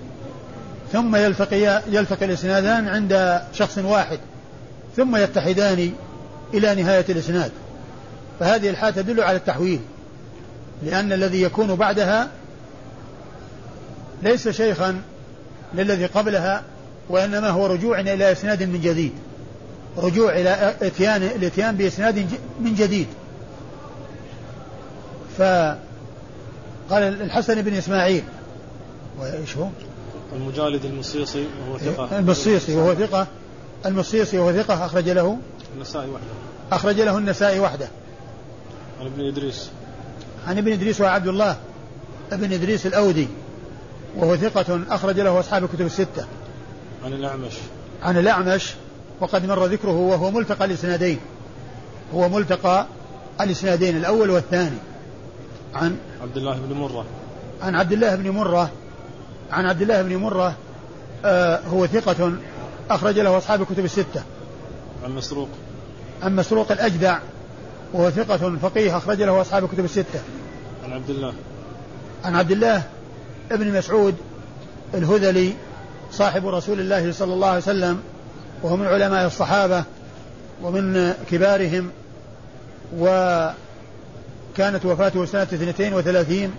ثم 0.91 1.15
يلتقي 1.15 1.81
يلتقي 1.87 2.25
الإسنادان 2.25 2.87
عند 2.87 3.41
شخص 3.53 3.77
واحد. 3.77 4.19
ثم 4.97 5.15
يتحدان 5.15 5.93
إلى 6.53 6.75
نهاية 6.75 7.05
الإسناد. 7.09 7.51
فهذه 8.39 8.69
الحاء 8.69 8.91
تدل 8.91 9.21
على 9.21 9.37
التحويل 9.37 9.79
لأن 10.83 11.13
الذي 11.13 11.41
يكون 11.41 11.75
بعدها 11.75 12.29
ليس 14.23 14.49
شيخا 14.49 15.01
للذي 15.73 16.05
قبلها 16.05 16.63
وإنما 17.09 17.49
هو 17.49 17.65
رجوع 17.65 17.99
إلى 17.99 18.31
إسناد 18.31 18.63
من 18.63 18.81
جديد. 18.81 19.11
رجوع 19.97 20.33
إلى 20.33 20.75
إتيان 20.81 21.23
الإتيان 21.23 21.75
بإسناد 21.75 22.27
من 22.59 22.75
جديد. 22.75 23.07
فقال 25.37 25.77
الحسن 26.91 27.61
بن 27.61 27.73
إسماعيل 27.73 28.23
وإيش 29.19 29.57
هو؟ 29.57 29.67
المجالد 30.35 30.85
المصيصي 30.85 31.45
وهو 31.67 31.77
ثقة. 31.77 32.19
المصيصي 32.19 32.75
وهو 32.75 32.95
ثقة. 32.95 33.27
المصيصي 33.85 34.39
وهو 34.39 34.53
ثقة 34.53 34.85
أخرج 34.85 35.09
له؟ 35.09 35.37
النسائي 35.75 36.09
وحده. 36.09 36.25
أخرج 36.71 37.01
له 37.01 37.17
النسائي 37.17 37.59
وحده. 37.59 37.87
عن 38.99 39.05
ابن 39.05 39.27
إدريس. 39.27 39.69
عن 40.47 40.57
ابن 40.57 40.71
إدريس 40.71 41.01
وعبد 41.01 41.27
الله 41.27 41.57
ابن 42.31 42.53
إدريس 42.53 42.85
الأودي 42.85 43.27
وهو 44.17 44.35
ثقة 44.35 44.81
أخرج 44.89 45.19
له 45.19 45.39
أصحاب 45.39 45.63
الكتب 45.63 45.85
الستة. 45.85 46.25
عن 47.05 47.13
الأعمش. 47.13 47.53
عن 48.03 48.17
الأعمش 48.17 48.73
وقد 49.19 49.45
مر 49.45 49.65
ذكره 49.65 49.97
وهو 49.97 50.31
ملتقى 50.31 50.65
الإسنادين. 50.65 51.19
هو 52.13 52.29
ملتقى 52.29 52.85
الإسنادين 53.41 53.97
الأول 53.97 54.29
والثاني. 54.29 54.77
عن 55.73 55.97
عبد 56.21 56.37
الله 56.37 56.59
بن 56.69 56.75
مرة. 56.75 57.05
عن 57.61 57.75
عبد 57.75 57.91
الله 57.91 58.15
بن 58.15 58.29
مرة 58.29 58.71
عن 59.51 59.65
عبد 59.65 59.81
الله 59.81 60.01
بن 60.01 60.15
مرة 60.15 60.55
آه 61.25 61.59
هو 61.59 61.87
ثقة 61.87 62.33
أخرج 62.95 63.19
له 63.19 63.37
أصحاب 63.37 63.61
الكتب 63.61 63.85
الستة. 63.85 64.23
عن 65.03 65.11
مسروق 65.15 65.49
عن 66.23 66.35
مسروق 66.35 66.71
الأجدع 66.71 67.19
وهو 67.93 68.09
ثقة 68.09 68.57
فقيه 68.61 68.97
أخرج 68.97 69.21
له 69.21 69.41
أصحاب 69.41 69.63
الكتب 69.63 69.85
الستة. 69.85 70.19
عن 70.85 70.93
عبد 70.93 71.09
الله. 71.09 71.33
عن 72.23 72.35
عبد 72.35 72.51
الله 72.51 72.83
ابن 73.51 73.77
مسعود 73.77 74.15
الهذلي 74.93 75.53
صاحب 76.11 76.47
رسول 76.47 76.79
الله 76.79 77.11
صلى 77.11 77.33
الله 77.33 77.47
عليه 77.47 77.57
وسلم 77.57 78.01
وهو 78.63 78.75
من 78.75 78.87
علماء 78.87 79.27
الصحابة 79.27 79.83
ومن 80.63 81.13
كبارهم 81.31 81.89
وكانت 82.97 84.85
وفاته 84.85 85.25
سنة 85.25 85.43
32 85.43 86.51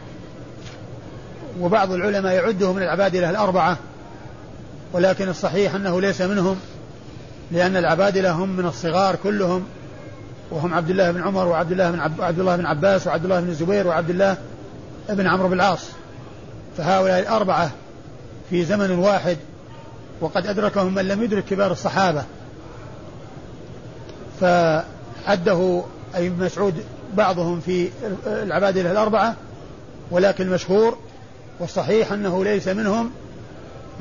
وبعض 1.60 1.92
العلماء 1.92 2.32
يعده 2.32 2.72
من 2.72 2.82
العبادلة 2.82 3.30
الأربعة. 3.30 3.78
ولكن 4.92 5.28
الصحيح 5.28 5.74
أنه 5.74 6.00
ليس 6.00 6.20
منهم 6.20 6.56
لأن 7.52 7.76
العبادلة 7.76 8.30
هم 8.30 8.56
من 8.56 8.66
الصغار 8.66 9.16
كلهم 9.16 9.64
وهم 10.50 10.74
عبد 10.74 10.90
الله 10.90 11.10
بن 11.10 11.22
عمر 11.22 11.46
وعبد 11.46 11.72
الله 11.72 11.90
بن 11.90 12.00
عب... 12.00 12.20
عبد 12.20 12.38
الله 12.38 12.56
بن 12.56 12.66
عباس 12.66 13.06
وعبد 13.06 13.24
الله 13.24 13.40
بن 13.40 13.48
الزبير 13.48 13.86
وعبد 13.86 14.10
الله 14.10 14.36
بن 15.08 15.26
عمرو 15.26 15.48
بن 15.48 15.54
العاص. 15.54 15.88
فهؤلاء 16.76 17.20
الأربعة 17.20 17.70
في 18.50 18.64
زمن 18.64 18.90
واحد 18.90 19.36
وقد 20.20 20.46
أدركهم 20.46 20.94
من 20.94 21.08
لم 21.08 21.22
يدرك 21.22 21.44
كبار 21.44 21.72
الصحابة. 21.72 22.24
فعده 24.40 25.82
أي 26.14 26.30
مسعود 26.30 26.74
بعضهم 27.14 27.60
في 27.60 27.90
العبادلة 28.26 28.92
الأربعة 28.92 29.36
ولكن 30.10 30.46
المشهور 30.46 30.98
والصحيح 31.60 32.12
أنه 32.12 32.44
ليس 32.44 32.68
منهم 32.68 33.10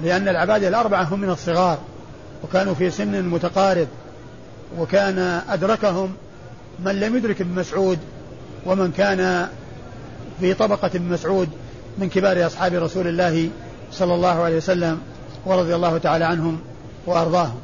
لأن 0.03 0.27
العبادة 0.27 0.67
الأربعة 0.67 1.03
هم 1.03 1.19
من 1.19 1.29
الصغار 1.29 1.77
وكانوا 2.43 2.73
في 2.73 2.89
سن 2.89 3.23
متقارب 3.23 3.87
وكان 4.79 5.19
أدركهم 5.49 6.13
من 6.79 6.99
لم 6.99 7.15
يدرك 7.15 7.41
ابن 7.41 7.55
مسعود 7.55 7.99
ومن 8.65 8.91
كان 8.91 9.47
في 10.39 10.53
طبقة 10.53 10.87
ابن 10.95 11.09
مسعود 11.09 11.49
من 11.97 12.09
كبار 12.09 12.45
أصحاب 12.45 12.73
رسول 12.73 13.07
الله 13.07 13.49
صلى 13.91 14.13
الله 14.13 14.41
عليه 14.41 14.57
وسلم 14.57 14.99
ورضي 15.45 15.75
الله 15.75 15.97
تعالى 15.97 16.25
عنهم 16.25 16.59
وأرضاهم. 17.05 17.59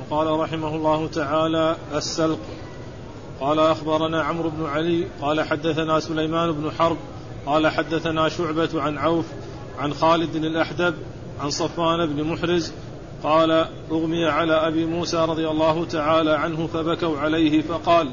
وقال 0.00 0.40
رحمه 0.40 0.76
الله 0.76 1.06
تعالى 1.06 1.76
السلق. 1.94 2.38
قال 3.40 3.58
أخبرنا 3.58 4.22
عمرو 4.22 4.50
بن 4.50 4.66
علي 4.66 5.06
قال 5.22 5.40
حدثنا 5.40 6.00
سليمان 6.00 6.52
بن 6.52 6.70
حرب 6.78 6.96
قال 7.46 7.68
حدثنا 7.68 8.28
شعبة 8.28 8.82
عن 8.82 8.98
عوف 8.98 9.24
عن 9.78 9.94
خالد 9.94 10.36
الأحدب 10.36 10.94
عن 11.40 11.50
صفوان 11.50 12.06
بن 12.06 12.24
محرز 12.24 12.72
قال 13.22 13.66
أغمي 13.90 14.26
على 14.26 14.52
أبي 14.52 14.84
موسى 14.84 15.16
رضي 15.16 15.48
الله 15.48 15.84
تعالى 15.84 16.30
عنه 16.30 16.66
فبكوا 16.66 17.18
عليه 17.18 17.62
فقال 17.62 18.10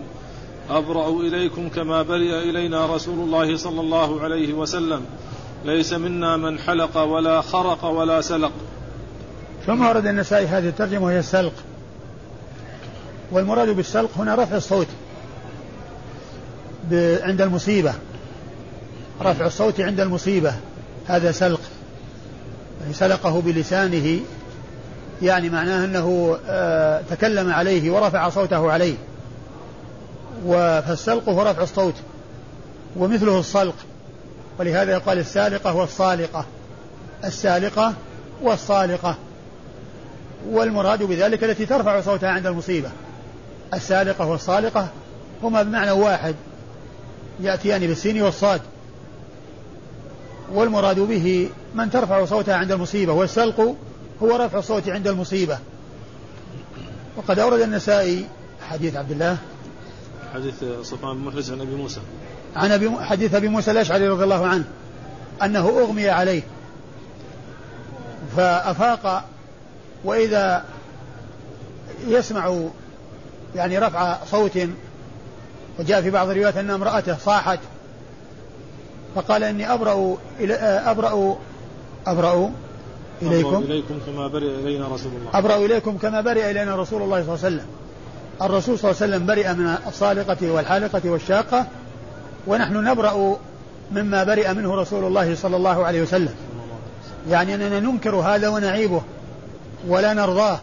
أبرأ 0.70 1.10
إليكم 1.10 1.70
كما 1.70 2.02
برئ 2.02 2.50
إلينا 2.50 2.96
رسول 2.96 3.20
الله 3.20 3.58
صلى 3.58 3.82
الله 3.82 4.22
عليه 4.22 4.54
وسلم. 4.54 5.02
ليس 5.66 5.94
منا 5.94 6.38
من 6.38 6.60
حلق 6.60 6.98
ولا 6.98 7.42
خرق 7.42 7.86
ولا 7.86 8.22
سلق. 8.22 8.52
ثم 9.66 9.86
ورد 9.86 10.06
النسائي 10.06 10.46
هذه 10.46 10.70
الترجمة 10.70 11.06
وهي 11.06 11.20
السلق 11.20 11.54
والمراد 13.32 13.70
بالسلق 13.70 14.10
هنا 14.18 14.36
رفع 14.36 14.56
الصوت 14.56 14.88
عند 17.22 17.42
المصيبة. 17.42 17.94
رفع 19.22 19.46
الصوت 19.46 19.82
عند 19.82 20.00
المصيبة. 20.00 20.54
هذا 21.08 21.32
سلق. 21.32 21.62
يعني 22.82 22.94
سلقه 22.94 23.42
بلسانه 23.42 24.20
يعني 25.22 25.50
معناه 25.50 25.86
أنه 25.86 26.38
آه، 26.48 27.02
تكلم 27.10 27.54
عليه 27.54 27.92
ورفع 27.92 28.30
صوته 28.30 28.72
عليه. 28.72 28.96
فالسلق 30.48 31.30
هو 31.30 31.42
رفع 31.42 31.64
الصوت 31.64 31.94
ومثله 32.96 33.40
الصلق. 33.40 33.76
ولهذا 34.60 34.92
يقال 34.92 35.20
السالقة 35.20 35.76
والصالقة. 35.76 36.46
السالقة 37.26 37.94
والصالقة. 38.42 39.16
والمراد 40.50 41.04
بذلك 41.04 41.44
التي 41.44 41.66
ترفع 41.66 42.02
صوتها 42.02 42.30
عند 42.30 42.46
المصيبة. 42.46 42.90
السالقة 43.74 44.26
والصالقة 44.26 44.88
هما 45.44 45.64
بمعنى 45.64 45.92
واحد 45.92 46.36
يأتيان 47.40 47.88
بالسين 47.88 48.22
والصاد. 48.22 48.62
والمراد 50.54 51.00
به 51.00 51.50
من 51.76 51.90
ترفع 51.90 52.26
صوتها 52.26 52.56
عند 52.56 52.72
المصيبة 52.72 53.14
والسلق 53.14 53.76
هو 54.24 54.36
رفع 54.36 54.60
الصوت 54.60 54.90
عند 54.90 55.08
المصيبة. 55.08 55.58
وقد 57.18 57.40
أورد 57.40 57.62
النسائي 57.62 58.26
حديث 58.70 58.96
عبد 58.96 59.12
الله. 59.12 59.38
حديث 60.34 60.64
صفوان 60.82 61.18
بن 61.18 61.24
محرز 61.24 61.52
عن 61.52 61.62
أبي 61.62 61.76
موسى. 61.76 62.00
عن 62.56 62.72
أبي 62.72 62.92
حديث 63.00 63.36
أبي 63.36 63.48
موسى 63.48 63.72
الأشعري 63.72 64.08
رضي 64.08 64.24
الله 64.24 64.48
عنه 64.48 64.64
أنه 65.44 65.68
أغمي 65.70 66.10
عليه 66.10 66.42
فأفاق 68.38 69.26
وإذا 70.04 70.66
يسمع 72.08 72.60
يعني 73.56 73.80
رفع 73.80 74.18
صوت 74.32 74.60
وجاء 75.80 76.02
في 76.02 76.10
بعض 76.10 76.30
الروايات 76.30 76.58
أن 76.58 76.70
امرأته 76.70 77.18
صاحت 77.18 77.60
فقال 79.18 79.44
إني 79.44 79.74
أبرأ 79.74 80.18
إلى 80.40 80.54
أبرأ 80.86 81.38
أبرأ 82.08 82.52
إليكم. 83.22 83.56
إليكم 83.56 84.00
كما 84.06 84.28
برئ 84.28 84.48
إلينا 84.48 84.88
رسول 84.88 85.12
الله. 85.12 85.40
أبرأ 85.40 85.56
إليكم 85.56 85.98
كما 85.98 86.22
برئ 86.22 86.52
إلينا 86.52 86.76
رسول 86.76 87.02
الله 87.02 87.24
صلى 87.24 87.36
الله 87.36 87.46
عليه 87.46 87.56
وسلم. 87.56 87.66
الرسول 88.42 88.80
صلى 88.80 88.92
الله 88.92 89.02
عليه 89.02 89.14
وسلم 89.14 89.26
برئ 89.26 89.54
من 89.54 89.76
الصالقة 89.88 90.52
والحالقة 90.52 91.10
والشاقة 91.10 91.66
ونحن 92.48 92.74
نبرأ 92.74 93.38
مما 93.92 94.24
برئ 94.24 94.54
منه 94.54 94.76
رسول 94.76 95.04
الله 95.04 95.36
صلى 95.36 95.56
الله 95.56 95.86
عليه 95.86 96.02
وسلم. 96.02 96.36
يعني 97.30 97.56
أننا 97.56 97.80
ننكر 97.80 98.16
هذا 98.16 98.48
ونعيبه 98.48 99.02
ولا 99.88 100.14
نرضاه 100.14 100.60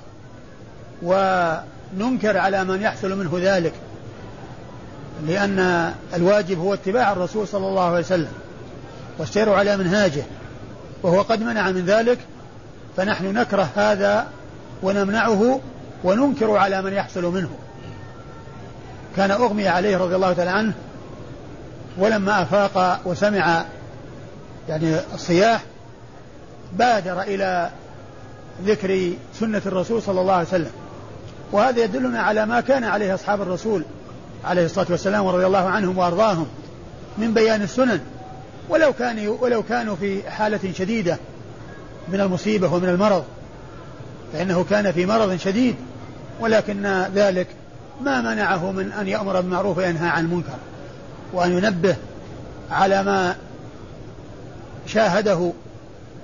وننكر 1.02 2.36
على 2.36 2.64
من 2.64 2.82
يحصل 2.82 3.18
منه 3.18 3.30
ذلك 3.42 3.72
لأن 5.26 5.90
الواجب 6.14 6.58
هو 6.58 6.74
اتباع 6.74 7.12
الرسول 7.12 7.48
صلى 7.48 7.66
الله 7.66 7.82
عليه 7.82 7.98
وسلم. 7.98 8.28
والسير 9.18 9.52
على 9.52 9.76
منهاجه 9.76 10.22
وهو 11.02 11.22
قد 11.22 11.42
منع 11.42 11.70
من 11.70 11.84
ذلك 11.84 12.18
فنحن 12.96 13.24
نكره 13.24 13.68
هذا 13.76 14.26
ونمنعه 14.82 15.60
وننكر 16.04 16.56
على 16.56 16.82
من 16.82 16.92
يحصل 16.92 17.24
منه. 17.24 17.50
كان 19.16 19.30
أغمي 19.30 19.68
عليه 19.68 19.96
رضي 19.96 20.14
الله 20.14 20.32
تعالى 20.32 20.50
عنه 20.50 20.72
ولما 21.98 22.42
أفاق 22.42 23.00
وسمع 23.04 23.64
يعني 24.68 24.96
الصياح 25.14 25.62
بادر 26.72 27.20
إلى 27.22 27.70
ذكر 28.64 29.10
سنة 29.40 29.62
الرسول 29.66 30.02
صلى 30.02 30.20
الله 30.20 30.34
عليه 30.34 30.48
وسلم. 30.48 30.70
وهذا 31.52 31.84
يدلنا 31.84 32.22
على 32.22 32.46
ما 32.46 32.60
كان 32.60 32.84
عليه 32.84 33.14
أصحاب 33.14 33.42
الرسول 33.42 33.84
عليه 34.44 34.64
الصلاة 34.64 34.86
والسلام 34.90 35.24
ورضي 35.24 35.46
الله 35.46 35.68
عنهم 35.68 35.98
وأرضاهم 35.98 36.46
من 37.18 37.34
بيان 37.34 37.62
السنن. 37.62 38.00
ولو 38.68 38.92
كانوا 38.92 39.36
ولو 39.40 39.62
كانوا 39.62 39.96
في 39.96 40.30
حالة 40.30 40.72
شديدة 40.72 41.18
من 42.08 42.20
المصيبة 42.20 42.74
ومن 42.74 42.88
المرض 42.88 43.24
فإنه 44.32 44.64
كان 44.70 44.92
في 44.92 45.06
مرض 45.06 45.36
شديد 45.36 45.76
ولكن 46.40 46.86
ذلك 47.14 47.46
ما 48.00 48.20
منعه 48.20 48.72
من 48.72 48.92
أن 48.92 49.08
يأمر 49.08 49.40
بالمعروف 49.40 49.78
وينهى 49.78 50.08
عن 50.08 50.24
المنكر 50.24 50.58
وأن 51.32 51.52
ينبه 51.52 51.96
على 52.70 53.02
ما 53.02 53.36
شاهده 54.86 55.52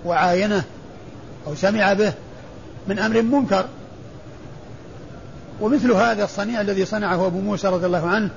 وعاينه 0.05 0.65
أو 1.47 1.55
سمع 1.55 1.93
به 1.93 2.13
من 2.89 2.99
أمر 2.99 3.23
منكر. 3.23 3.65
ومثل 5.61 5.93
هذا 5.93 6.25
الصنيع 6.25 6.61
الذي 6.61 6.85
صنعه 6.85 7.27
أبو 7.27 7.41
موسى 7.41 7.69
رضي 7.69 7.87
الله 7.87 8.09
عنه 8.09 8.31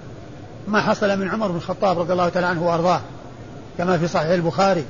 ما 0.68 0.82
حصل 0.82 1.20
من 1.20 1.30
عمر 1.30 1.48
بن 1.48 1.56
الخطاب 1.58 2.00
رضي 2.00 2.13
الله 2.13 2.30
تعالى 2.30 2.48
عنه 2.48 2.68
وأرضاه. 2.68 3.02
كما 3.78 3.98
في 3.98 4.08
صحيح 4.08 4.30
البخاري 4.30 4.86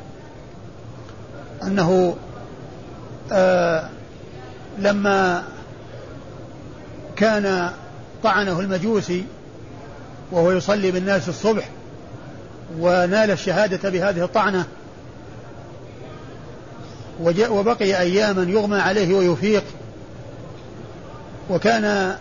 أنه 1.64 2.16
آه 3.32 3.90
لما 4.80 5.44
كان 7.16 7.72
طعنه 8.24 8.60
المجوسي 8.60 9.26
وهو 10.32 10.52
يصلي 10.52 10.92
بالناس 10.92 11.30
الصبح 11.30 11.70
ونال 12.80 13.32
الشهادة 13.32 13.90
بهذه 13.90 14.24
الطعنة 14.24 14.66
وبقي 17.50 18.00
أياما 18.00 18.44
يغمى 18.44 18.78
عليه 18.78 19.16
ويفيق 19.16 19.64
وكان 21.50 22.16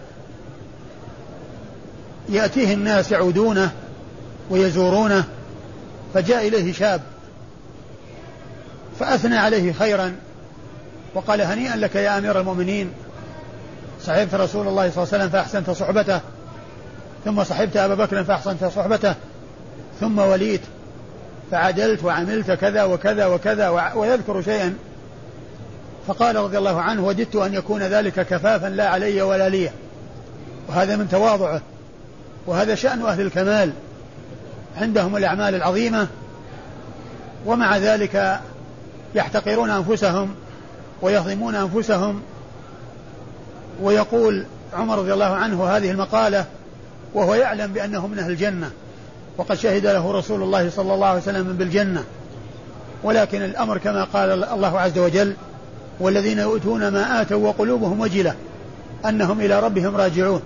يأتيه 2.29 2.75
الناس 2.75 3.13
يعودونه 3.13 3.73
ويزورونه 4.51 5.25
فجاء 6.15 6.49
إليه 6.49 6.73
شاب 6.73 7.01
فأثنى 9.01 9.37
عليه 9.37 9.73
خيرا 9.73 10.17
وقال 11.15 11.41
هنيئا 11.41 11.77
لك 11.77 11.95
يا 11.97 12.19
أمير 12.19 12.41
المؤمنين 12.41 12.93
صحبت 14.03 14.35
رسول 14.35 14.69
الله 14.69 14.91
صلى 14.91 15.03
الله 15.03 15.15
عليه 15.15 15.25
وسلم 15.25 15.29
فأحسنت 15.29 15.71
صحبته 15.71 16.21
ثم 17.25 17.45
صحبت 17.45 17.77
أبا 17.77 17.95
بكر 17.95 18.25
فأحسنت 18.25 18.65
صحبته 18.65 19.15
ثم 20.01 20.19
وليت 20.19 20.61
فعدلت 21.51 22.05
وعملت 22.05 22.51
كذا 22.51 22.85
وكذا 22.85 23.27
وكذا 23.27 23.69
ويذكر 23.95 24.43
شيئا. 24.43 24.75
فقال 26.07 26.37
رضي 26.37 26.59
الله 26.59 26.81
عنه 26.81 27.07
وددت 27.07 27.37
أن 27.37 27.55
يكون 27.55 27.83
ذلك 27.83 28.27
كفافا 28.27 28.67
لا 28.67 28.89
علي 28.89 29.23
ولا 29.23 29.49
لي. 29.49 29.71
وهذا 30.69 30.97
من 30.97 31.09
تواضعه 31.09 31.61
وهذا 32.47 32.75
شأن 32.75 33.03
أهل 33.03 33.21
الكمال. 33.21 33.73
عندهم 34.77 35.17
الأعمال 35.17 35.55
العظيمة 35.55 36.09
ومع 37.47 37.77
ذلك 37.77 38.41
يحتقرون 39.15 39.71
أنفسهم 39.71 40.35
ويظلمون 41.03 41.55
أنفسهم. 41.55 42.23
ويقول 43.83 44.45
عمر 44.75 44.99
رضي 44.99 45.13
الله 45.13 45.35
عنه 45.35 45.65
هذه 45.65 45.91
المقالة 45.91 46.45
وهو 47.15 47.35
يعلم 47.35 47.73
بأنه 47.73 48.07
من 48.07 48.19
أهل 48.19 48.31
الجنة 48.31 48.71
وقد 49.39 49.57
شهد 49.57 49.87
له 49.87 50.13
رسول 50.13 50.43
الله 50.43 50.71
صلى 50.71 50.95
الله 50.95 51.07
عليه 51.07 51.21
وسلم 51.21 51.57
بالجنة. 51.57 52.05
ولكن 53.03 53.43
الأمر 53.43 53.79
كما 53.79 54.05
قال 54.05 54.45
الله 54.45 54.81
عز 54.81 54.99
وجل 54.99 55.35
والذين 56.01 56.39
يؤتون 56.39 56.89
ما 56.89 57.23
آتوا 57.23 57.49
وقلوبهم 57.49 58.01
وجلة 58.01 58.35
أنهم 59.05 59.41
إلى 59.41 59.61
ربهم 59.61 59.97
راجعون. 59.97 60.43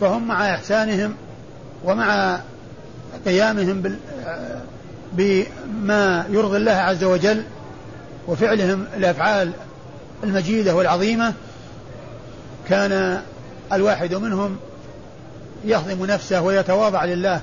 فهم 0.00 0.28
مع 0.28 0.54
إحسانهم 0.54 1.14
ومع 1.84 2.38
قيامهم 3.26 3.96
بما 5.12 6.26
يرضي 6.30 6.56
الله 6.56 6.72
عز 6.72 7.04
وجل 7.04 7.42
وفعلهم 8.28 8.86
الأفعال 8.96 9.52
المجيدة 10.24 10.74
والعظيمة 10.74 11.34
كان 12.68 13.22
الواحد 13.72 14.14
منهم 14.14 14.56
يهضم 15.64 16.06
نفسه 16.06 16.40
ويتواضع 16.40 17.04
لله 17.04 17.40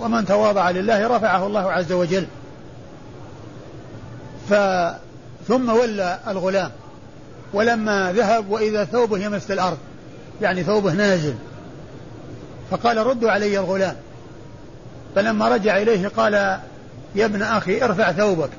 ومن 0.00 0.26
تواضع 0.26 0.70
لله 0.70 1.16
رفعه 1.16 1.46
الله 1.46 1.72
عز 1.72 1.92
وجل. 1.92 2.26
ف 4.48 4.54
ثم 5.48 5.68
ولى 5.68 6.18
الغلام 6.28 6.70
ولما 7.52 8.12
ذهب 8.12 8.50
وإذا 8.50 8.84
ثوبه 8.84 9.18
يمس 9.18 9.50
الأرض 9.50 9.78
يعني 10.42 10.62
ثوبه 10.62 10.92
نازل 10.92 11.34
فقال 12.70 12.96
ردوا 12.96 13.30
علي 13.30 13.58
الغلام. 13.58 13.96
فلما 15.14 15.48
رجع 15.48 15.76
إليه 15.76 16.08
قال 16.08 16.34
يا 17.14 17.24
ابن 17.24 17.42
أخي 17.42 17.84
ارفع 17.84 18.12
ثوبك 18.12 18.50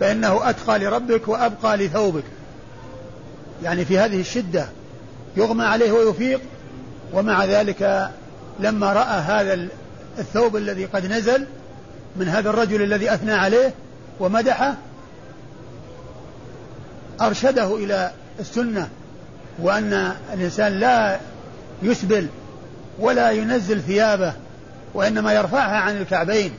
فإنه 0.00 0.50
أتقى 0.50 0.78
لربك 0.78 1.28
وأبقى 1.28 1.76
لثوبك. 1.76 2.24
يعني 3.62 3.84
في 3.84 3.98
هذه 3.98 4.20
الشدة 4.20 4.66
يغمى 5.36 5.64
عليه 5.64 5.92
ويفيق 5.92 6.40
ومع 7.12 7.44
ذلك 7.44 8.10
لما 8.60 8.92
رأى 8.92 9.20
هذا 9.20 9.68
الثوب 10.18 10.56
الذي 10.56 10.84
قد 10.84 11.06
نزل 11.06 11.46
من 12.16 12.28
هذا 12.28 12.50
الرجل 12.50 12.82
الذي 12.82 13.14
أثنى 13.14 13.32
عليه 13.32 13.74
ومدحه 14.20 14.74
أرشده 17.20 17.76
إلى 17.76 18.10
السنة 18.40 18.88
وأن 19.58 20.12
الإنسان 20.32 20.72
لا 20.72 21.20
يسبل 21.82 22.26
ولا 22.98 23.30
ينزل 23.30 23.80
ثيابه 23.80 24.32
وإنما 24.94 25.32
يرفعها 25.32 25.76
عن 25.76 25.96
الكعبين 25.96 26.52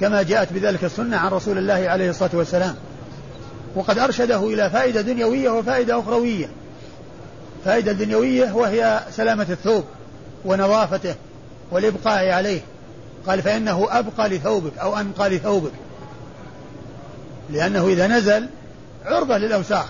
كما 0.00 0.22
جاءت 0.22 0.52
بذلك 0.52 0.84
السنة 0.84 1.16
عن 1.16 1.30
رسول 1.30 1.58
الله 1.58 1.88
عليه 1.88 2.10
الصلاة 2.10 2.30
والسلام. 2.34 2.74
وقد 3.74 3.98
أرشده 3.98 4.46
إلى 4.46 4.70
فائدة 4.70 5.00
دنيوية 5.00 5.50
وفائدة 5.50 6.00
أخروية. 6.00 6.50
فائدة 7.64 7.92
دنيوية 7.92 8.52
وهي 8.52 9.00
سلامة 9.10 9.46
الثوب 9.50 9.84
ونظافته 10.44 11.14
والإبقاء 11.70 12.30
عليه. 12.30 12.60
قال 13.26 13.42
فإنه 13.42 13.88
أبقى 13.90 14.28
لثوبك 14.28 14.78
أو 14.78 14.96
أنقى 14.96 15.28
لثوبك. 15.28 15.72
لأنه 17.50 17.86
إذا 17.86 18.06
نزل 18.06 18.48
عرضة 19.06 19.38
للأوساخ 19.38 19.86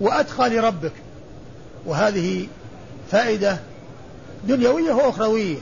وأتقى 0.00 0.50
لربك. 0.50 0.92
وهذه 1.86 2.46
فائدة 3.10 3.58
دنيوية 4.48 4.92
وأخروية. 4.92 5.58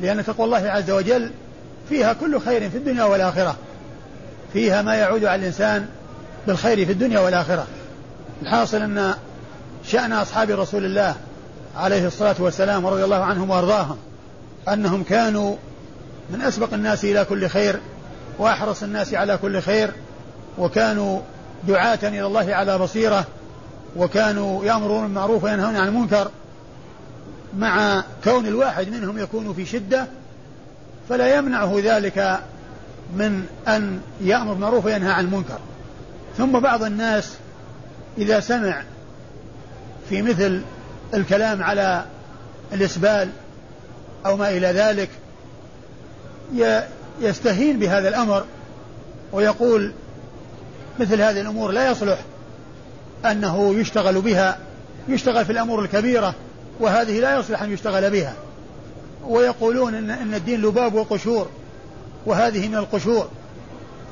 لأن 0.00 0.24
تقوى 0.24 0.46
الله 0.46 0.70
عز 0.70 0.90
وجل 0.90 1.30
فيها 1.88 2.12
كل 2.12 2.40
خير 2.40 2.70
في 2.70 2.76
الدنيا 2.76 3.04
والآخرة. 3.04 3.56
فيها 4.52 4.82
ما 4.82 4.94
يعود 4.94 5.24
على 5.24 5.40
الإنسان 5.40 5.86
بالخير 6.46 6.86
في 6.86 6.92
الدنيا 6.92 7.20
والآخرة. 7.20 7.66
الحاصل 8.42 8.76
أن 8.76 9.14
شأن 9.84 10.12
أصحاب 10.12 10.50
رسول 10.50 10.84
الله 10.84 11.14
عليه 11.76 12.06
الصلاة 12.06 12.36
والسلام 12.38 12.84
ورضي 12.84 13.04
الله 13.04 13.24
عنهم 13.24 13.50
وأرضاهم 13.50 13.96
أنهم 14.68 15.02
كانوا 15.02 15.56
من 16.30 16.42
أسبق 16.42 16.74
الناس 16.74 17.04
إلى 17.04 17.24
كل 17.24 17.48
خير 17.48 17.80
وأحرص 18.38 18.82
الناس 18.82 19.14
على 19.14 19.36
كل 19.36 19.60
خير 19.60 19.90
وكانوا 20.58 21.20
دعاة 21.68 21.98
إلى 22.02 22.26
الله 22.26 22.54
على 22.54 22.78
بصيرة 22.78 23.24
وكانوا 23.96 24.64
يأمرون 24.64 25.02
بالمعروف 25.02 25.44
وينهون 25.44 25.76
عن 25.76 25.88
المنكر 25.88 26.30
مع 27.58 28.04
كون 28.24 28.46
الواحد 28.46 28.88
منهم 28.88 29.18
يكون 29.18 29.54
في 29.54 29.66
شدة 29.66 30.06
فلا 31.08 31.36
يمنعه 31.36 31.80
ذلك 31.84 32.40
من 33.14 33.46
أن 33.68 34.00
يأمر 34.20 34.52
بالمعروف 34.52 34.84
وينهى 34.84 35.12
عن 35.12 35.24
المنكر. 35.24 35.58
ثم 36.38 36.60
بعض 36.60 36.84
الناس 36.84 37.36
إذا 38.18 38.40
سمع 38.40 38.82
في 40.08 40.22
مثل 40.22 40.62
الكلام 41.14 41.62
على 41.62 42.04
الإسبال 42.72 43.28
أو 44.26 44.36
ما 44.36 44.50
إلى 44.50 44.66
ذلك 44.66 45.08
يستهين 47.20 47.78
بهذا 47.78 48.08
الأمر 48.08 48.44
ويقول 49.32 49.92
مثل 51.00 51.22
هذه 51.22 51.40
الأمور 51.40 51.70
لا 51.70 51.90
يصلح 51.90 52.18
أنه 53.24 53.74
يشتغل 53.74 54.20
بها 54.20 54.58
يشتغل 55.08 55.44
في 55.44 55.52
الأمور 55.52 55.82
الكبيرة 55.84 56.34
وهذه 56.80 57.20
لا 57.20 57.38
يصلح 57.38 57.62
أن 57.62 57.72
يشتغل 57.72 58.10
بها. 58.10 58.34
ويقولون 59.26 59.94
إن, 59.94 60.10
إن 60.10 60.34
الدين 60.34 60.62
لباب 60.62 60.94
وقشور 60.94 61.48
وهذه 62.26 62.68
من 62.68 62.74
القشور. 62.74 63.28